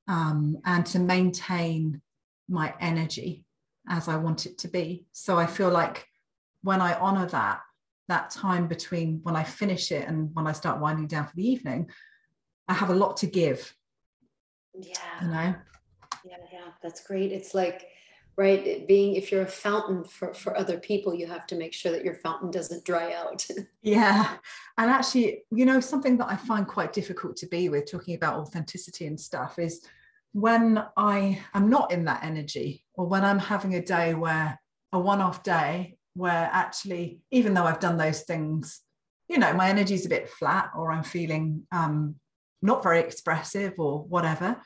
[0.08, 2.02] um, and to maintain
[2.50, 3.46] my energy
[3.88, 5.06] as I want it to be.
[5.12, 6.06] So I feel like
[6.64, 7.62] when I honor that,
[8.08, 11.48] that time between when I finish it and when I start winding down for the
[11.48, 11.90] evening,
[12.68, 13.74] I have a lot to give.
[14.74, 14.96] Yeah.
[15.22, 15.56] You know?
[16.26, 17.32] Yeah, yeah, that's great.
[17.32, 17.88] It's like,
[18.36, 21.92] right, being if you're a fountain for, for other people, you have to make sure
[21.92, 23.46] that your fountain doesn't dry out.
[23.82, 24.38] yeah.
[24.78, 28.40] And actually, you know, something that I find quite difficult to be with talking about
[28.40, 29.86] authenticity and stuff is
[30.34, 34.60] when I am not in that energy or when I'm having a day where
[34.92, 38.82] a one off day where actually, even though I've done those things,
[39.28, 42.16] you know, my energy's a bit flat or I'm feeling um,
[42.62, 44.62] not very expressive or whatever.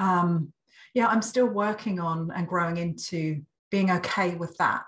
[0.00, 0.52] Um,
[0.94, 4.82] yeah, I'm still working on and growing into being okay with that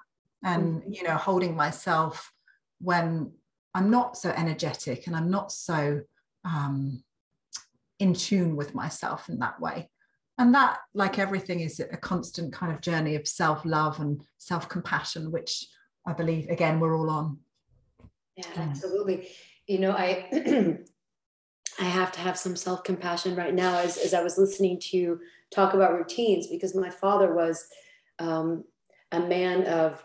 [0.45, 0.95] and, mm.
[0.95, 2.31] you know, holding myself
[2.81, 3.33] when
[3.75, 6.03] I'm not so energetic and I'm not so
[6.45, 7.03] um,
[7.99, 9.91] in tune with myself in that way.
[10.39, 14.69] And that, like everything, is a constant kind of journey of self love and self
[14.69, 15.67] compassion, which
[16.07, 17.39] I believe, again, we're all on.
[18.37, 19.29] Yeah, absolutely.
[19.67, 20.29] You know, I
[21.79, 24.97] I have to have some self compassion right now as, as I was listening to
[24.97, 25.21] you
[25.51, 27.69] talk about routines because my father was
[28.19, 28.65] um,
[29.13, 30.05] a man of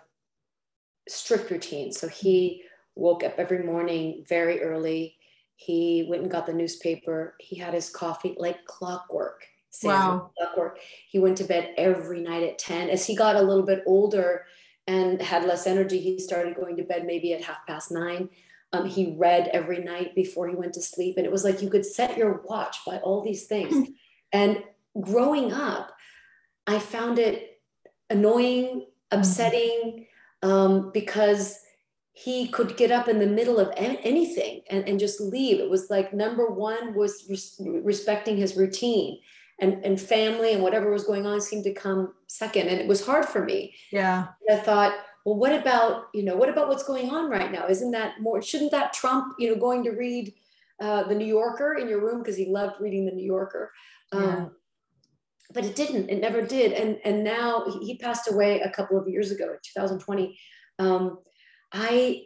[1.07, 1.99] strict routines.
[1.99, 2.63] So he
[2.95, 5.17] woke up every morning very early.
[5.55, 7.35] He went and got the newspaper.
[7.39, 9.45] He had his coffee like clockwork.
[9.83, 10.31] Wow.
[10.37, 10.79] Clockwork.
[11.07, 12.89] He went to bed every night at 10.
[12.89, 14.45] As he got a little bit older
[14.87, 18.29] and had less energy, he started going to bed maybe at half past nine.
[18.73, 21.17] Um, he read every night before he went to sleep.
[21.17, 23.89] And it was like you could set your watch by all these things.
[24.33, 24.63] and
[24.99, 25.91] growing up,
[26.67, 27.61] I found it
[28.09, 30.07] annoying, upsetting,
[30.43, 31.59] um, because
[32.13, 35.59] he could get up in the middle of anything and, and just leave.
[35.59, 39.19] It was like number one was res- respecting his routine
[39.61, 42.67] and, and family and whatever was going on seemed to come second.
[42.67, 43.75] And it was hard for me.
[43.91, 44.27] Yeah.
[44.49, 44.93] I thought,
[45.23, 47.67] well, what about, you know, what about what's going on right now?
[47.67, 50.33] Isn't that more, shouldn't that trump, you know, going to read
[50.81, 53.71] uh, the New Yorker in your room because he loved reading the New Yorker.
[54.11, 54.45] Um, yeah.
[55.53, 56.71] But it didn't, it never did.
[56.71, 60.39] And, and now he passed away a couple of years ago, 2020.
[60.79, 61.19] Um,
[61.71, 62.23] I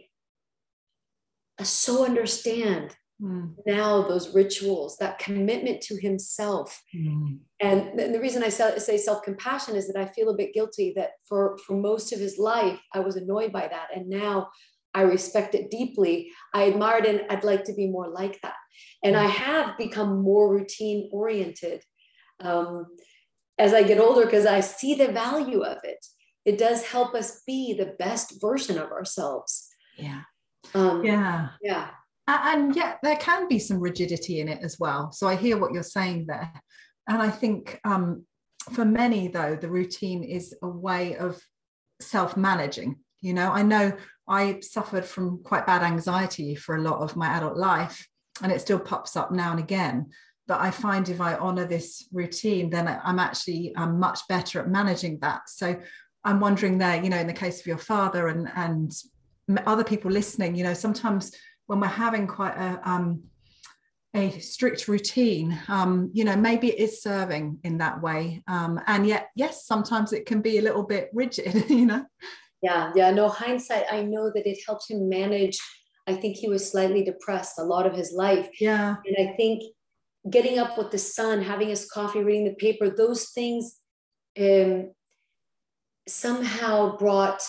[1.62, 3.54] so understand mm.
[3.66, 6.82] now those rituals, that commitment to himself.
[6.96, 7.40] Mm.
[7.60, 11.12] And, and the reason I say self-compassion is that I feel a bit guilty that
[11.28, 13.88] for, for most of his life, I was annoyed by that.
[13.96, 14.50] And now
[14.94, 16.32] I respect it deeply.
[16.54, 18.56] I admire it and I'd like to be more like that.
[19.04, 21.84] And I have become more routine oriented
[22.42, 22.86] um,
[23.58, 26.06] as I get older because I see the value of it.
[26.44, 29.70] It does help us be the best version of ourselves.
[29.98, 30.22] Yeah.
[30.74, 31.50] Um, yeah.
[31.62, 31.90] Yeah
[32.28, 35.12] and yet there can be some rigidity in it as well.
[35.12, 36.52] So i hear what you're saying there.
[37.08, 38.26] And i think um,
[38.74, 41.42] for many though the routine is a way of
[42.02, 42.98] self-managing.
[43.22, 43.94] You know i know
[44.28, 48.08] i suffered from quite bad anxiety for a lot of my adult life
[48.42, 50.12] and it still pops up now and again.
[50.48, 54.70] But i find if i honor this routine then i'm actually um, much better at
[54.70, 55.50] managing that.
[55.50, 55.80] So
[56.24, 58.92] i'm wondering there you know in the case of your father and and
[59.68, 61.32] other people listening you know sometimes
[61.68, 63.24] when we're having quite a um,
[64.16, 68.44] a strict routine um, you know maybe it is serving in that way.
[68.48, 72.06] Um, and yet yes sometimes it can be a little bit rigid you know?
[72.62, 75.60] Yeah yeah no hindsight i know that it helped him manage
[76.08, 78.50] i think he was slightly depressed a lot of his life.
[78.60, 78.96] Yeah.
[79.06, 79.64] And i think
[80.30, 83.78] getting up with the sun having his coffee reading the paper those things
[84.40, 84.92] um,
[86.08, 87.42] somehow brought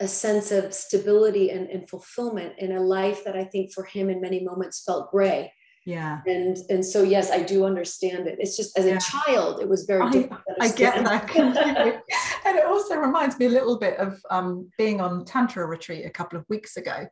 [0.00, 4.10] a sense of stability and, and fulfillment in a life that I think for him
[4.10, 5.52] in many moments felt gray.
[5.86, 6.20] Yeah.
[6.26, 8.38] And and so yes, I do understand it.
[8.40, 8.96] It's just as yeah.
[8.96, 10.40] a child, it was very I, difficult.
[10.60, 11.36] I get that.
[12.44, 16.10] and it also reminds me a little bit of um, being on Tantra retreat a
[16.10, 17.06] couple of weeks ago.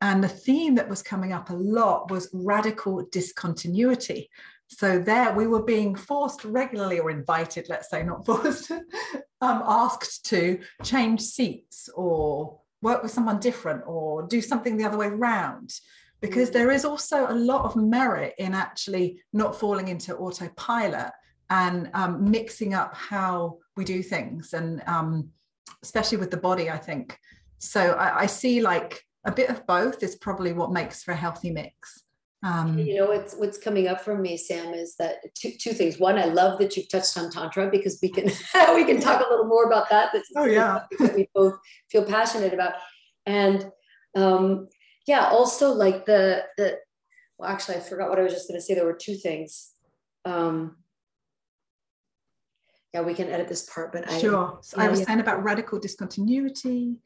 [0.00, 4.30] And the theme that was coming up a lot was radical discontinuity.
[4.78, 10.26] So there we were being forced regularly or invited, let's say, not forced, um, asked
[10.26, 15.70] to change seats or work with someone different or do something the other way around.
[16.20, 16.54] Because mm.
[16.54, 21.12] there is also a lot of merit in actually not falling into autopilot
[21.50, 25.28] and um, mixing up how we do things, and um,
[25.82, 27.18] especially with the body, I think.
[27.58, 31.16] So I, I see like a bit of both is probably what makes for a
[31.16, 32.04] healthy mix.
[32.44, 35.98] Um, you know what's what's coming up for me, Sam, is that two, two things.
[35.98, 38.24] One, I love that you've touched on tantra because we can
[38.74, 40.10] we can talk a little more about that.
[40.12, 41.54] That's oh yeah, that we both
[41.90, 42.74] feel passionate about,
[43.24, 43.70] and
[44.14, 44.68] um,
[45.06, 46.76] yeah, also like the the.
[47.38, 48.74] Well, actually, I forgot what I was just going to say.
[48.74, 49.70] There were two things.
[50.26, 50.76] Um,
[52.92, 54.58] yeah, we can edit this part, but I sure.
[54.60, 55.06] So yeah, I was yeah.
[55.06, 56.96] saying about radical discontinuity.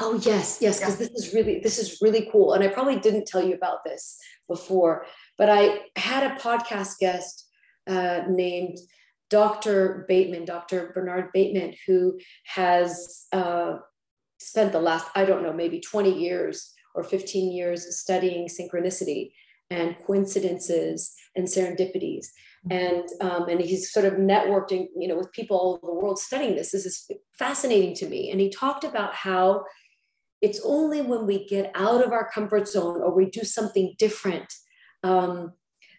[0.00, 1.08] Oh yes, yes, because yeah.
[1.08, 4.18] this is really this is really cool, and I probably didn't tell you about this
[4.46, 5.06] before,
[5.36, 7.46] but I had a podcast guest
[7.88, 8.78] uh, named
[9.28, 10.06] Dr.
[10.08, 10.92] Beitman, Dr.
[10.94, 13.78] Bernard Beitman, who has uh,
[14.38, 19.32] spent the last I don't know maybe twenty years or fifteen years studying synchronicity
[19.70, 22.26] and coincidences and serendipities
[22.66, 22.72] mm-hmm.
[22.72, 26.18] and um, and he's sort of networking you know with people all over the world
[26.18, 29.62] studying this this is fascinating to me and he talked about how
[30.40, 34.52] it's only when we get out of our comfort zone or we do something different
[35.02, 35.52] um,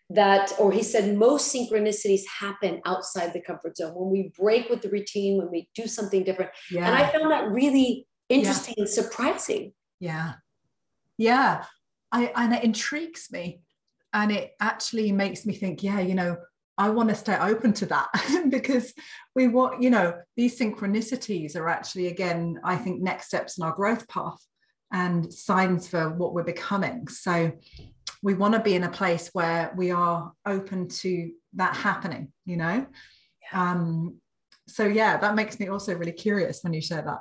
[0.09, 4.81] that, or he said, most synchronicities happen outside the comfort zone when we break with
[4.81, 6.51] the routine, when we do something different.
[6.71, 6.87] Yeah.
[6.87, 8.83] And I found that really interesting yeah.
[8.83, 9.73] and surprising.
[9.99, 10.33] Yeah.
[11.17, 11.65] Yeah.
[12.11, 13.61] I, and it intrigues me.
[14.11, 16.37] And it actually makes me think, yeah, you know,
[16.79, 18.07] I want to stay open to that
[18.49, 18.93] because
[19.35, 23.73] we want, you know, these synchronicities are actually, again, I think next steps in our
[23.73, 24.39] growth path
[24.91, 27.09] and signs for what we're becoming.
[27.09, 27.51] So
[28.23, 32.55] we want to be in a place where we are open to that happening, you
[32.55, 32.87] know?
[33.51, 33.71] Yeah.
[33.71, 34.15] Um,
[34.69, 37.19] so yeah, that makes me also really curious when you share that.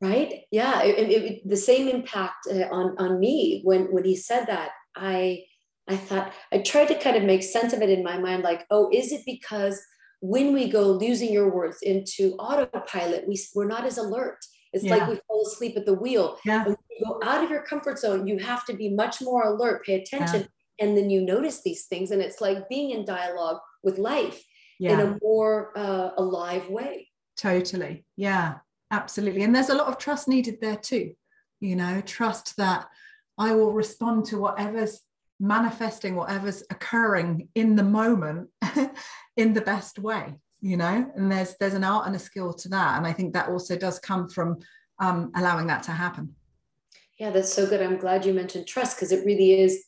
[0.00, 0.42] Right.
[0.50, 0.82] Yeah.
[0.82, 4.70] It, it, it, the same impact uh, on, on me when, when he said that,
[4.96, 5.44] I,
[5.88, 8.66] I thought, I tried to kind of make sense of it in my mind like,
[8.70, 9.80] oh, is it because
[10.20, 14.38] when we go, losing your words, into autopilot, we, we're not as alert?
[14.72, 14.96] It's yeah.
[14.96, 16.38] like we fall asleep at the wheel.
[16.44, 16.64] Yeah.
[16.64, 19.84] When you go out of your comfort zone, you have to be much more alert,
[19.84, 20.42] pay attention.
[20.42, 20.86] Yeah.
[20.86, 22.10] And then you notice these things.
[22.10, 24.42] And it's like being in dialogue with life
[24.80, 27.08] in a more uh, alive way.
[27.36, 28.04] Totally.
[28.16, 28.56] Yeah,
[28.90, 29.42] absolutely.
[29.42, 31.14] And there's a lot of trust needed there too.
[31.60, 32.86] You know, trust that
[33.38, 35.00] I will respond to whatever's
[35.38, 38.48] manifesting, whatever's occurring in the moment
[39.36, 41.10] in the best way you know?
[41.14, 42.96] And there's there's an art and a skill to that.
[42.96, 44.58] And i think that also does come from
[44.98, 46.34] um, allowing that to happen.
[47.18, 47.82] Yeah that's so good.
[47.82, 49.84] I'm glad you mentioned trust because it really is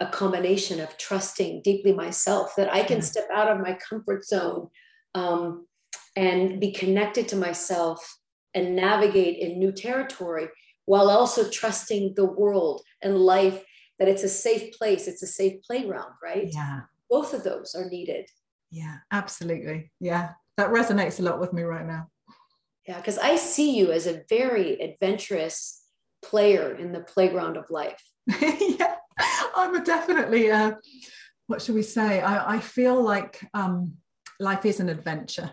[0.00, 3.02] a combination of trusting deeply myself that i can yeah.
[3.02, 4.68] step out of my comfort zone
[5.14, 5.66] um,
[6.14, 8.18] and be connected to myself
[8.52, 10.48] and navigate in new territory
[10.84, 13.64] while also trusting the world and life
[13.98, 17.88] that it's a safe place it's a safe playground right yeah both of those are
[17.88, 18.26] needed
[18.70, 19.92] yeah, absolutely.
[20.00, 22.08] Yeah, that resonates a lot with me right now.
[22.86, 25.82] Yeah, because I see you as a very adventurous
[26.22, 28.02] player in the playground of life.
[28.40, 28.96] yeah,
[29.56, 30.74] I'm a definitely, uh,
[31.46, 32.20] what should we say?
[32.20, 33.94] I, I feel like um,
[34.38, 35.50] life is an adventure.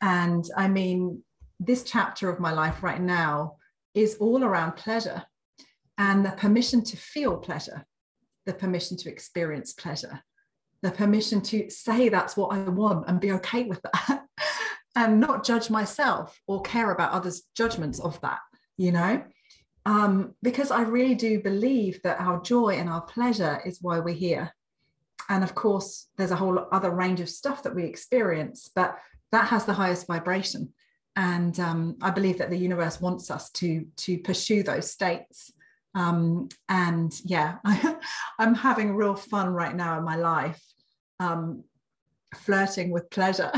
[0.00, 1.22] And I mean,
[1.58, 3.56] this chapter of my life right now
[3.94, 5.24] is all around pleasure
[5.98, 7.84] and the permission to feel pleasure,
[8.44, 10.22] the permission to experience pleasure
[10.82, 14.24] the permission to say that's what I want and be okay with that
[14.96, 18.38] and not judge myself or care about others' judgments of that,
[18.76, 19.24] you know?
[19.84, 24.14] Um, because I really do believe that our joy and our pleasure is why we're
[24.14, 24.52] here.
[25.28, 28.96] And of course, there's a whole other range of stuff that we experience, but
[29.32, 30.72] that has the highest vibration.
[31.14, 35.52] And um, I believe that the universe wants us to, to pursue those states.
[35.96, 37.96] Um, and yeah, I,
[38.38, 40.62] am having real fun right now in my life
[41.18, 41.64] um,
[42.34, 43.50] flirting with pleasure.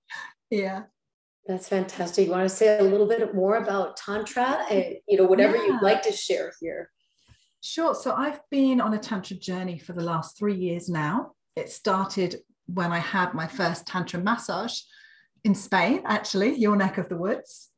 [0.50, 0.82] yeah.
[1.46, 2.26] That's fantastic.
[2.26, 4.66] You want to say a little bit more about Tantra?
[4.70, 5.66] And, you know, whatever yeah.
[5.66, 6.90] you'd like to share here.
[7.62, 7.94] Sure.
[7.94, 11.32] So I've been on a Tantra journey for the last three years now.
[11.54, 14.80] It started when I had my first Tantra massage
[15.44, 17.70] in Spain, actually, your neck of the woods.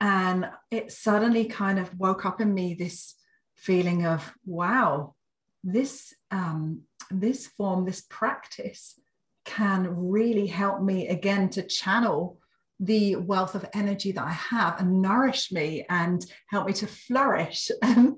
[0.00, 3.14] And it suddenly kind of woke up in me this
[3.54, 5.14] feeling of, wow,
[5.62, 8.98] this um, this form, this practice
[9.44, 12.38] can really help me again to channel
[12.80, 17.70] the wealth of energy that I have and nourish me and help me to flourish
[17.82, 18.16] and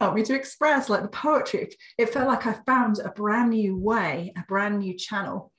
[0.00, 1.70] help me to express like the poetry.
[1.98, 5.52] It felt like I found a brand new way, a brand new channel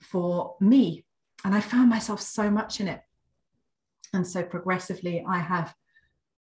[0.00, 1.04] for me.
[1.44, 3.00] And I found myself so much in it.
[4.14, 5.74] And so progressively, I have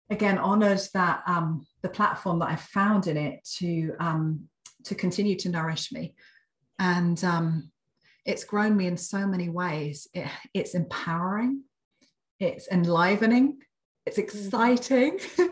[0.10, 4.49] again honored that um, the platform that I found in it to um,
[4.86, 6.16] to continue to nourish me.
[6.80, 7.72] And um,
[8.26, 10.07] it's grown me in so many ways.
[10.14, 11.64] It, it's empowering,
[12.39, 13.60] it's enlivening,
[14.05, 14.24] it's mm.
[14.24, 15.20] exciting,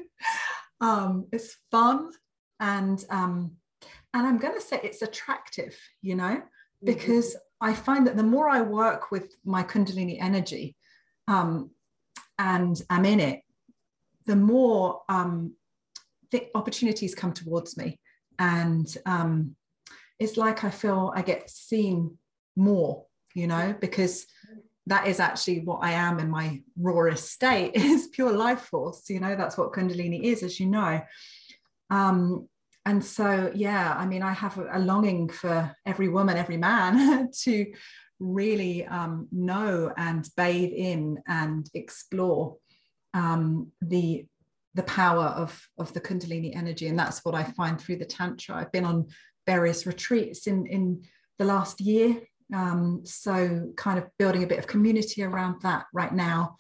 [0.82, 2.12] um, it's fun,
[2.60, 3.52] and um,
[4.14, 5.78] and I'm going to say it's attractive.
[6.02, 6.86] You know, mm-hmm.
[6.86, 7.70] because mm-hmm.
[7.70, 10.76] I find that the more I work with my Kundalini energy,
[11.28, 11.72] um,
[12.40, 13.42] and I'm in it,
[14.28, 15.54] the more um,
[16.32, 18.00] the opportunities come towards me
[18.38, 19.56] and um,
[20.20, 22.18] it's like I feel I get seen
[22.56, 24.26] more, you know, because
[24.88, 29.10] that is actually what I am in my rawest state is pure life force.
[29.10, 31.02] You know, that's what Kundalini is, as you know.
[31.90, 32.48] Um,
[32.86, 37.66] and so, yeah, I mean, I have a, longing for every woman, every man to
[38.20, 42.56] really um, know and bathe in and explore
[43.14, 44.26] um, the
[44.78, 46.88] the power of, of the Kundalini energy.
[46.88, 48.56] And that's what I find through the Tantra.
[48.56, 49.08] I've been on
[49.48, 51.04] various retreats in, in
[51.40, 52.22] the last year.
[52.54, 56.58] Um, so, kind of building a bit of community around that right now.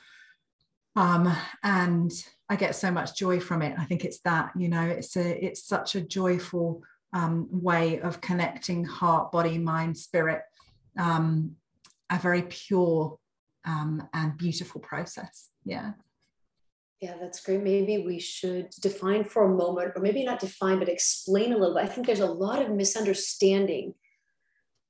[0.96, 1.32] Um,
[1.64, 2.12] and
[2.50, 3.76] I get so much joy from it.
[3.78, 6.82] I think it's that, you know, it's a it's such a joyful
[7.14, 10.42] um, way of connecting heart, body, mind, spirit.
[10.98, 11.56] Um,
[12.10, 13.18] a very pure
[13.64, 15.50] um, and beautiful process.
[15.64, 15.92] Yeah.
[17.02, 17.62] Yeah, that's great.
[17.62, 21.76] Maybe we should define for a moment, or maybe not define, but explain a little
[21.76, 21.84] bit.
[21.84, 23.94] I think there's a lot of misunderstanding.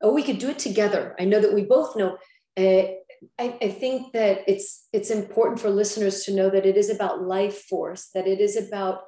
[0.02, 1.16] Oh, we could do it together.
[1.20, 2.18] I know that we both know.
[2.56, 2.96] Uh,
[3.38, 7.24] I, I think that it's it's important for listeners to know that it is about
[7.24, 9.02] life force, that it is about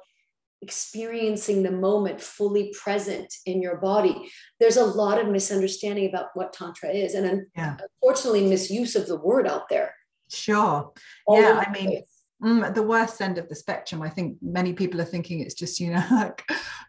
[0.60, 4.30] experiencing the moment fully present in your body.
[4.58, 7.78] There's a lot of misunderstanding about what tantra is, and yeah.
[8.02, 9.94] unfortunately, misuse of the word out there.
[10.28, 10.92] Sure.
[11.26, 11.86] All yeah, I mean.
[11.86, 15.54] Place mm, the worst end of the spectrum i think many people are thinking it's
[15.54, 16.42] just you know like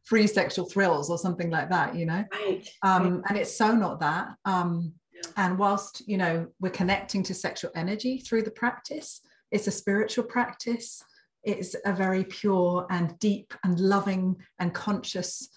[0.04, 3.24] free sexual thrills or something like that you know right, um right.
[3.30, 5.46] and it's so not that um Yeah.
[5.46, 9.22] and whilst you know we're connecting to sexual energy through the practice
[9.52, 11.04] it's a spiritual practice
[11.44, 15.50] it's a very pure and deep and loving and conscious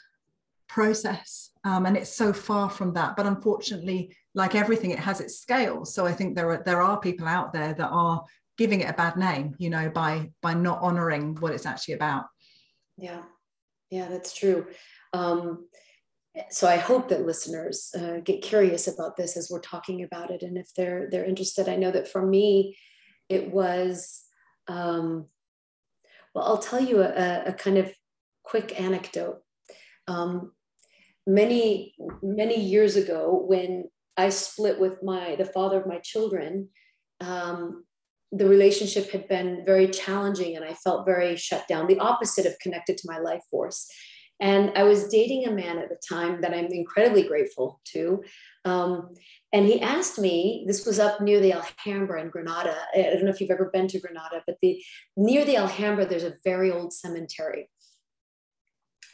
[0.69, 5.39] process um, and it's so far from that but unfortunately like everything it has its
[5.39, 8.25] scales so i think there are there are people out there that are
[8.57, 12.27] giving it a bad name you know by by not honoring what it's actually about
[12.97, 13.23] Yeah,
[13.91, 14.67] yeah, that's true.
[15.13, 15.69] Um,
[16.51, 20.43] so I hope that listeners uh, get curious about this as we're talking about it,
[20.43, 21.69] and if they're they're interested.
[21.69, 22.77] I know that for me,
[23.29, 24.23] it was.
[24.67, 25.27] Um,
[26.35, 27.93] well, I'll tell you a, a kind of
[28.43, 29.43] quick anecdote.
[30.09, 30.53] Um,
[31.27, 33.85] many many years ago, when
[34.17, 36.71] I split with my the father of my children,
[37.21, 37.85] um,
[38.37, 42.59] the relationship had been very challenging and I felt very shut down, the opposite of
[42.59, 43.89] connected to my life force.
[44.41, 48.25] And I was dating a man at the time that I'm incredibly grateful to.
[48.65, 49.11] Um,
[49.53, 52.77] and he asked me, this was up near the Alhambra in Granada.
[52.95, 54.83] I don't know if you've ever been to Granada, but the
[55.17, 57.71] near the Alhambra, there's a very old cemetery.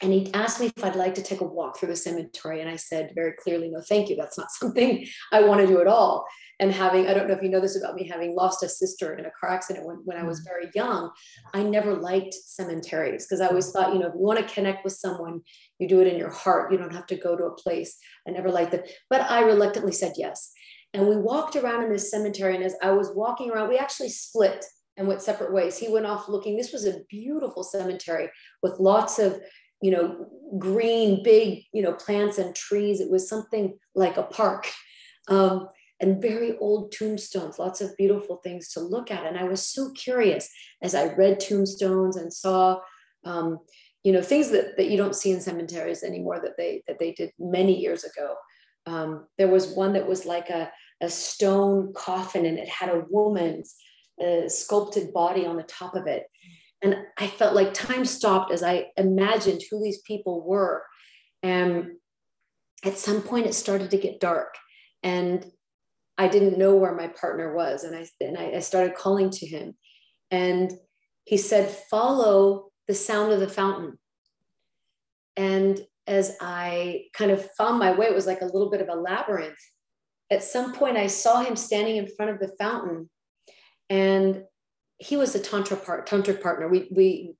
[0.01, 2.59] And he asked me if I'd like to take a walk through the cemetery.
[2.59, 4.15] And I said very clearly, no, thank you.
[4.15, 6.25] That's not something I want to do at all.
[6.59, 9.15] And having, I don't know if you know this about me, having lost a sister
[9.15, 10.45] in a car accident when, when I was mm.
[10.45, 11.11] very young,
[11.53, 14.83] I never liked cemeteries because I always thought, you know, if you want to connect
[14.83, 15.41] with someone,
[15.79, 16.71] you do it in your heart.
[16.71, 17.97] You don't have to go to a place.
[18.27, 18.87] I never liked that.
[19.09, 20.51] But I reluctantly said yes.
[20.93, 22.55] And we walked around in this cemetery.
[22.55, 24.65] And as I was walking around, we actually split
[24.97, 25.77] and went separate ways.
[25.77, 26.57] He went off looking.
[26.57, 28.29] This was a beautiful cemetery
[28.61, 29.39] with lots of
[29.81, 30.27] you know,
[30.57, 32.99] green, big, you know, plants and trees.
[32.99, 34.69] It was something like a park.
[35.27, 35.69] Um,
[36.01, 39.25] and very old tombstones, lots of beautiful things to look at.
[39.25, 40.49] And I was so curious
[40.81, 42.79] as I read tombstones and saw,
[43.23, 43.59] um,
[44.03, 47.11] you know, things that, that you don't see in cemeteries anymore that they that they
[47.11, 48.33] did many years ago.
[48.87, 50.71] Um, there was one that was like a,
[51.01, 53.75] a stone coffin and it had a woman's
[54.19, 56.23] uh, sculpted body on the top of it.
[56.81, 60.83] And I felt like time stopped as I imagined who these people were.
[61.43, 61.91] And
[62.83, 64.55] at some point, it started to get dark.
[65.03, 65.45] And
[66.17, 67.83] I didn't know where my partner was.
[67.83, 69.75] And I, and I, I started calling to him.
[70.31, 70.71] And
[71.25, 73.97] he said, Follow the sound of the fountain.
[75.35, 78.89] And as I kind of found my way, it was like a little bit of
[78.89, 79.59] a labyrinth.
[80.31, 83.09] At some point, I saw him standing in front of the fountain.
[83.89, 84.43] And
[85.07, 86.67] he was a tantra part tantric partner.
[86.67, 87.35] We we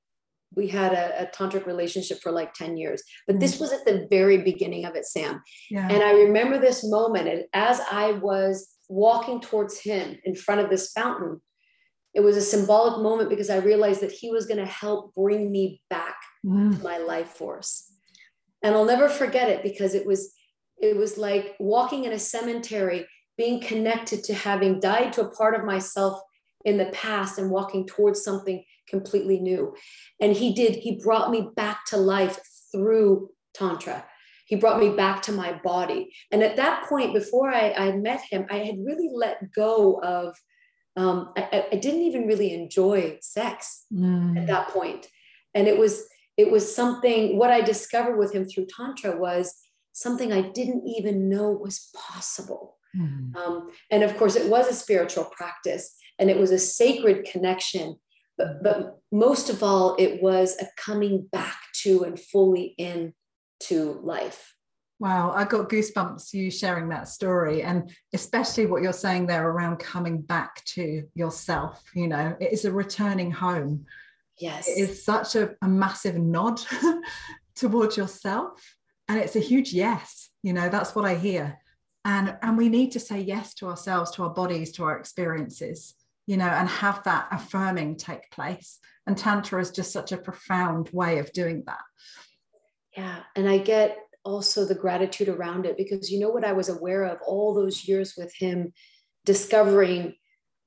[0.53, 4.05] we had a, a, tantric relationship for like 10 years, but this was at the
[4.09, 5.41] very beginning of it, Sam.
[5.70, 10.59] yeah And I remember this moment and as I was walking towards him in front
[10.62, 11.41] of this fountain.
[12.14, 15.51] It was a symbolic moment because I realized that he was going to help bring
[15.51, 16.76] me back Mm.
[16.76, 17.72] to my life force.
[18.64, 20.34] And I'll never forget it because it was
[20.89, 23.05] it was like walking in a cemetery,
[23.38, 26.20] being connected to having died to a part of myself
[26.66, 29.74] in the past and walking towards something completely new.
[30.20, 32.39] And he did, he brought me back to life
[32.72, 34.05] through Tantra.
[34.45, 36.14] He brought me back to my body.
[36.32, 40.36] And at that point, before I, I met him, I had really let go of,
[40.97, 44.47] um, I, I didn't even really enjoy sex at Mm.
[44.47, 45.07] that point.
[45.53, 46.05] And it was,
[46.36, 49.55] it was something, what I discovered with him through Tantra was
[49.93, 52.78] something I didn't even know was possible.
[52.95, 53.36] Mm.
[53.36, 57.97] Um, and of course, it was a spiritual practice and it was a sacred connection.
[58.38, 63.13] But, but most of all, it was a coming back to and fully in
[63.61, 64.55] to life.
[64.99, 69.78] Wow, I got goosebumps you sharing that story, and especially what you're saying there around
[69.78, 71.84] coming back to yourself.
[71.95, 73.88] You know, it is a returning home.
[74.38, 74.67] Yes.
[74.67, 76.61] It is such a, a massive nod
[77.55, 78.76] towards yourself,
[79.07, 80.30] and it's a huge yes.
[80.43, 81.57] You know, that's what I hear,
[82.05, 85.95] and and we need to say yes to ourselves, to our bodies, to our experiences.
[86.28, 88.80] You know, and have that affirming take place.
[89.07, 91.82] And tantra is just such a profound way of doing that.
[92.95, 93.19] Yeah.
[93.36, 97.03] And I get also the gratitude around it because you know what I was aware
[97.03, 98.72] of all those years with him
[99.26, 100.15] discovering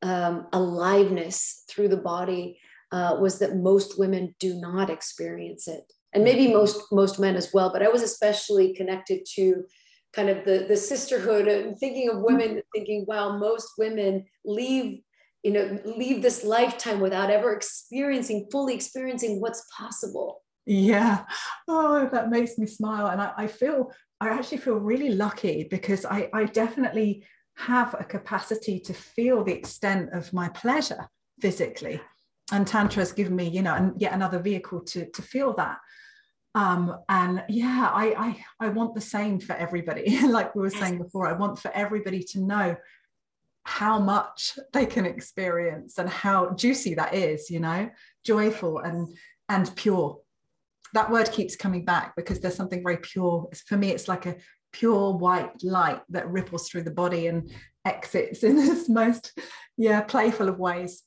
[0.03, 2.59] um, aliveness through the body
[2.93, 5.85] uh, was that most women do not experience it.
[6.13, 9.65] And maybe most most men as well, but I was especially connected to
[10.13, 15.01] kind of the the sisterhood and thinking of women thinking wow most women leave
[15.45, 21.25] you know leave this lifetime without ever experiencing fully experiencing what's possible Yeah.
[21.69, 23.09] Oh, that makes me smile.
[23.09, 23.93] And I, I feel,
[24.25, 27.11] I actually feel really lucky because I, I definitely
[27.57, 31.03] have a capacity to feel the extent of my pleasure
[31.43, 32.01] physically.
[32.51, 35.79] And Tantra has given me, you know, and yet another vehicle to, to feel that.
[36.55, 40.05] um, and yeah I, I i want the same for everybody
[40.39, 42.77] like we were saying before i want for everybody to know
[43.65, 47.89] how much they can experience and how juicy that is you know
[48.25, 49.17] joyful and
[49.49, 50.21] and pure.
[50.93, 53.49] That word keeps coming back because there's something very pure.
[53.67, 54.37] For me it's like a
[54.73, 57.51] pure white light that ripples through the body and
[57.85, 59.33] exits in this most
[59.77, 61.03] yeah playful of ways.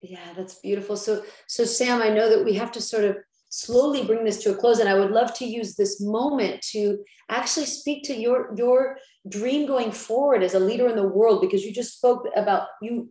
[0.00, 0.96] Yeah that's beautiful.
[0.96, 3.18] So so sam i know that we have to sort of
[3.50, 6.98] slowly bring this to a close and i would love to use this moment to
[7.28, 8.96] actually speak to your your
[9.28, 13.10] dream going forward as a leader in the world because you just spoke about you.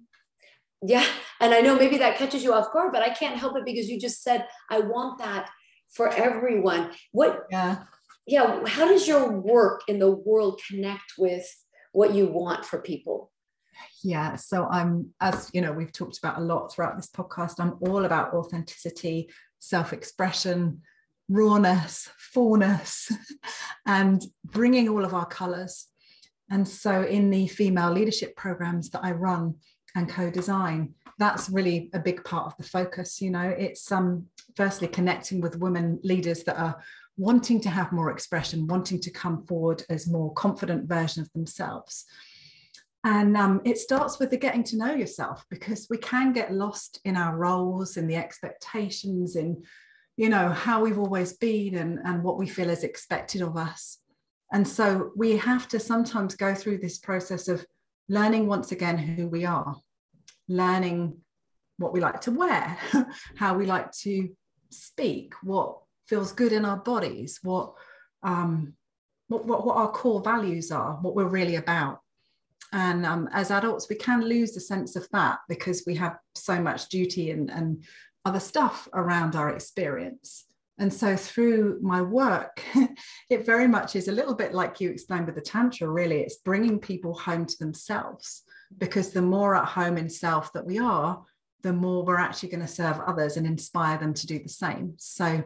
[0.82, 1.06] Yeah
[1.42, 3.90] and i know maybe that catches you off guard but i can't help it because
[3.90, 5.50] you just said i want that
[5.92, 6.92] for everyone.
[7.12, 7.84] What yeah.
[8.26, 11.46] yeah how does your work in the world connect with
[11.92, 13.32] what you want for people?
[14.04, 17.56] Yeah so i'm as you know we've talked about a lot throughout this podcast.
[17.60, 19.30] I'm all about authenticity
[19.60, 20.82] self-expression
[21.30, 23.12] rawness fullness
[23.86, 25.88] and bringing all of our colors.
[26.50, 29.56] And so in the female leadership programs that i run
[29.96, 33.54] and co-design that's really a big part of the focus you know.
[33.58, 36.82] It's um firstly connecting with women leaders that are
[37.18, 42.06] wanting to have more expression wanting to come forward as more confident version of themselves
[43.04, 47.00] and um, it starts with the getting to know yourself because we can get lost
[47.06, 49.64] in our roles in the expectations in
[50.18, 54.00] you know how we've always been and, and what we feel is expected of us.
[54.52, 57.66] And so we have to sometimes go through this process of
[58.10, 59.78] learning once again who we are
[60.50, 61.16] learning
[61.78, 62.78] what we like to wear
[63.36, 64.28] how we like to
[64.72, 65.78] speak what
[66.08, 67.74] feels good in our bodies what
[68.24, 68.74] um
[69.28, 72.00] what, what, what our core values are what we're really about
[72.72, 76.62] and um, as adults, we can lose the sense of that because we have so
[76.62, 77.84] much duty and, and
[78.26, 80.46] other stuff around our experience.
[80.78, 82.62] And so through my work,
[83.30, 86.22] it very much is a little bit like you explained with the Tantra, really.
[86.22, 88.44] It's bringing people home to themselves
[88.78, 91.22] because the more at home in self that we are,
[91.64, 94.94] the more we're actually going to serve others and inspire them to do the same.
[94.98, 95.44] So,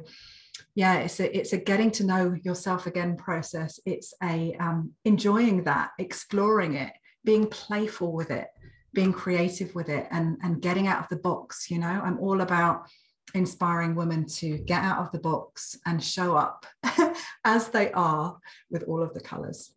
[0.76, 3.80] yeah, it's a it's a getting to know yourself again process.
[3.88, 6.94] It's a um, enjoying that, exploring it,
[7.24, 8.48] being playful with it
[8.94, 11.88] being creative with it and and getting out of the box you know?
[11.88, 12.88] I'm all about
[13.34, 16.66] inspiring women to get out of the box and show up
[17.46, 18.38] as they are
[18.70, 19.74] with all of the colors.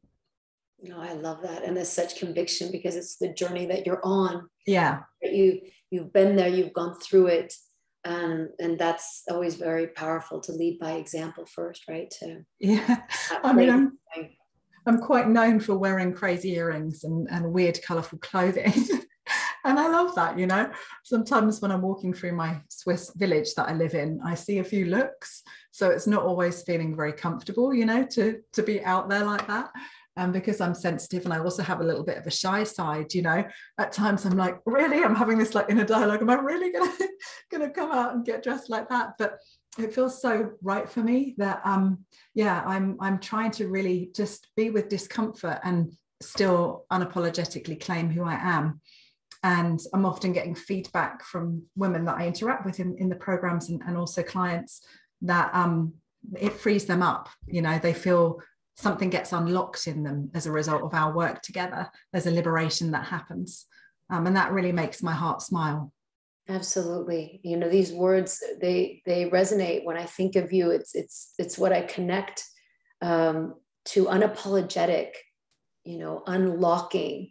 [0.82, 1.64] No i love that.
[1.64, 4.48] And there's such conviction because it's the journey that you're on.
[4.66, 5.00] Yeah.
[5.22, 7.54] You you've been there you've gone through it
[8.04, 12.10] and and that's always very powerful to lead by example first right?
[12.20, 13.02] To yeah.
[13.42, 13.98] i mean I'm,
[14.86, 18.72] I'm quite known for wearing crazy earrings and, and weird, colourful clothing.
[19.64, 20.70] and I love that, you know.
[21.02, 24.64] Sometimes when I'm walking through my Swiss village that I live in, I see a
[24.64, 25.42] few looks.
[25.72, 29.46] So it's not always feeling very comfortable, you know, to, to be out there like
[29.48, 29.70] that.
[30.18, 33.12] And because I'm sensitive and I also have a little bit of a shy side,
[33.12, 33.44] you know,
[33.78, 35.04] at times I'm like, really?
[35.04, 36.22] I'm having this like inner dialogue.
[36.22, 36.92] Am I really gonna
[37.50, 39.10] gonna come out and get dressed like that?
[39.18, 39.38] But
[39.78, 42.04] it feels so right for me that um
[42.34, 48.24] yeah i'm i'm trying to really just be with discomfort and still unapologetically claim who
[48.24, 48.80] i am.
[49.42, 53.68] And i'm often getting feedback from women that i interact with in, in the programs
[53.68, 54.82] and, and also clients
[55.22, 55.94] that um
[56.40, 58.40] it frees them up you know they feel
[58.76, 61.90] something gets unlocked in them as a result of our work together.
[62.12, 63.64] There's a liberation that happens.
[64.10, 65.92] Um, and that really makes my heart smile
[66.48, 67.40] absolutely.
[67.42, 70.70] You know these words they they resonate when i think of you.
[70.70, 72.44] It's it's it's what i connect
[73.02, 73.54] um,
[73.86, 75.10] to unapologetic
[75.84, 77.30] you know unlocking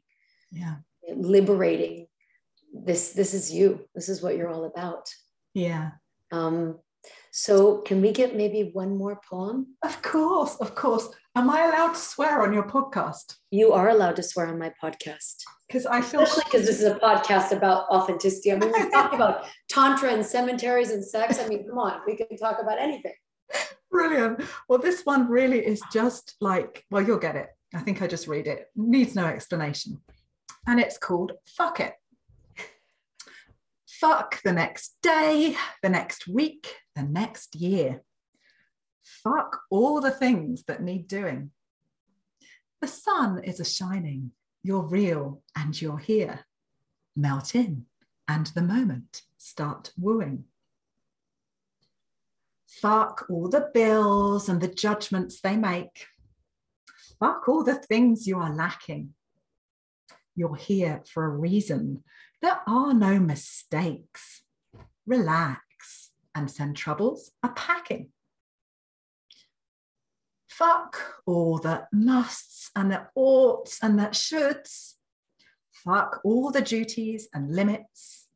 [0.51, 0.75] yeah.
[1.07, 2.07] liberating.
[2.73, 3.85] This this is you.
[3.93, 5.09] This is what you're all about.
[5.53, 5.91] Yeah.
[6.31, 6.79] Um
[7.31, 11.93] so can we get maybe one more poem of course of course am i allowed
[11.93, 16.01] to swear on your podcast you are allowed to swear on my podcast because I
[16.01, 18.51] feel especially because this is a podcast about authenticity.
[18.51, 21.39] I mean, we talk about tantra and cemeteries and sex.
[21.39, 23.13] I mean, come on, we can talk about anything.
[23.91, 24.41] Brilliant.
[24.67, 27.47] Well, this one really is just like, well, you'll get it.
[27.73, 28.67] I think I just read it.
[28.75, 30.01] Needs no explanation.
[30.67, 31.93] And it's called Fuck It.
[33.87, 38.01] Fuck the next day, the next week, the next year.
[39.03, 41.51] Fuck all the things that need doing.
[42.81, 44.31] The sun is a shining
[44.65, 46.47] you're real and you're here.
[47.15, 47.85] Melt in
[48.27, 50.45] and the moment start wooing.
[52.67, 56.07] Fuck all the bills and the judgments they make.
[57.19, 59.13] Fuck all the things you are lacking.
[60.35, 62.03] You're here for a reason.
[62.41, 64.41] There are no mistakes.
[65.05, 65.64] Relax
[66.35, 68.09] and send troubles a packing.
[70.49, 74.93] Fuck all the musts and the oughts and the shoulds.
[75.71, 78.27] Fuck all the duties and limits.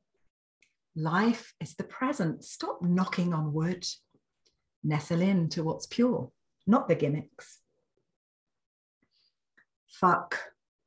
[0.96, 2.44] Life is the present.
[2.44, 3.86] Stop knocking on wood.
[4.84, 6.32] Nestle in to what's pure,
[6.66, 7.60] not the gimmicks.
[9.88, 10.38] Fuck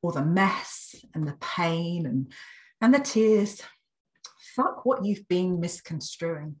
[0.01, 2.31] all the mess and the pain and,
[2.81, 3.61] and the tears.
[4.55, 6.57] Fuck what you've been misconstruing.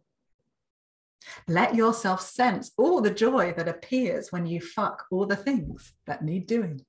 [1.47, 6.23] Let yourself sense all the joy that appears when you fuck all the things that
[6.23, 6.81] need doing.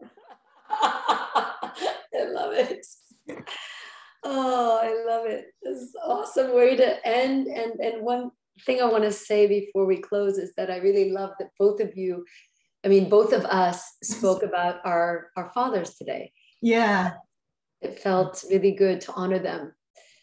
[0.70, 2.86] I love it.
[4.22, 5.46] Oh, I love it.
[5.62, 7.48] This is awesome way to end.
[7.48, 8.30] And and one
[8.64, 11.80] thing I want to say before we close is that I really love that both
[11.80, 12.24] of you,
[12.84, 16.32] I mean, both of us spoke about our our fathers today.
[16.62, 17.12] Yeah.
[17.82, 19.74] It felt really good to honor them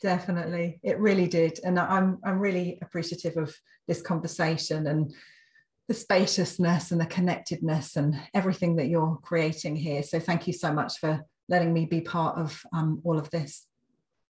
[0.02, 0.80] definitely.
[0.84, 1.60] It really did.
[1.64, 3.56] And i'm i'm really appreciative of
[3.88, 5.14] this conversation and
[5.88, 10.04] the spaciousness and the connectedness and everything that you're creating here.
[10.04, 13.68] So thank you so much for letting me be part of um, all of this.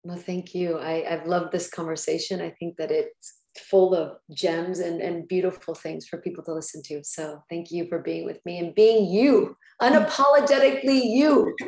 [0.03, 0.79] Well thank you.
[0.79, 2.41] I, i've loved this conversation.
[2.41, 6.81] I think that it's full of gems and, and beautiful things for people to listen
[6.83, 7.03] to.
[7.03, 11.55] So thank you for being with me and being you unapologetically you.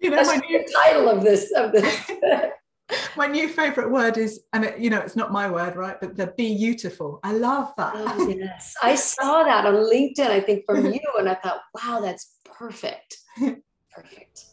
[0.00, 2.10] You know That's my new title of this of this
[3.16, 6.16] my new favorite word is and it, you know it's not my word right but
[6.16, 7.20] the be beautiful.
[7.22, 7.92] I love that.
[7.96, 8.74] Oh, yes.
[8.82, 13.18] I saw that on linkedin i think from you and i thought wow that's perfect.
[13.90, 14.46] Perfect.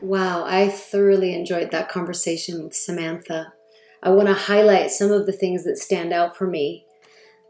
[0.00, 3.52] Wow i thoroughly enjoyed that conversation with samantha.
[4.02, 6.86] I want to highlight some of the things that stand out for me.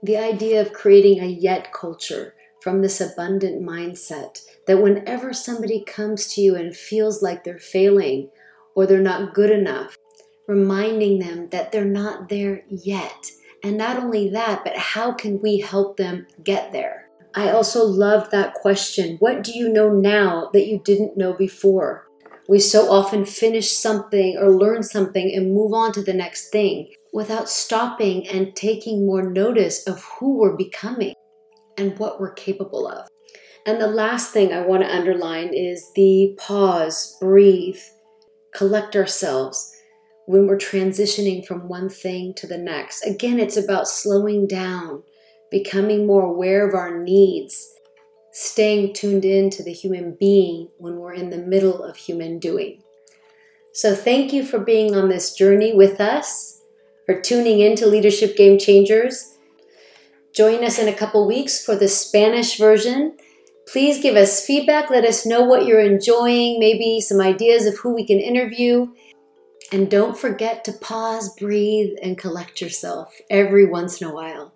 [0.02, 6.26] The idea of creating a yet culture from this abundant mindset that whenever somebody comes
[6.34, 8.30] to you and feels like they're failing
[8.80, 9.94] or they're not good enough,
[10.48, 13.30] reminding them that they're not there yet.
[13.62, 17.08] And not only that, but how can we help them get there?
[17.34, 22.06] I also love that question What do you know now that you didn't know before?
[22.48, 26.88] We so often finish something or learn something and move on to the next thing
[27.12, 31.14] without stopping and taking more notice of who we're becoming
[31.76, 33.06] and what we're capable of.
[33.66, 37.78] And the last thing I want to underline is the pause, breathe,
[38.54, 39.74] collect ourselves
[40.26, 43.04] when we're transitioning from one thing to the next.
[43.04, 45.02] Again, it's about slowing down,
[45.50, 47.74] becoming more aware of our needs,
[48.32, 52.82] staying tuned in to the human being when we're in the middle of human doing.
[53.72, 56.60] So, thank you for being on this journey with us,
[57.06, 59.36] for tuning in to Leadership Game Changers.
[60.34, 63.16] Join us in a couple weeks for the Spanish version
[63.70, 64.90] Please give us feedback.
[64.90, 68.88] Let us know what you're enjoying, maybe some ideas of who we can interview.
[69.70, 74.52] And don't forget to pause, breathe, and collect yourself every once in a while.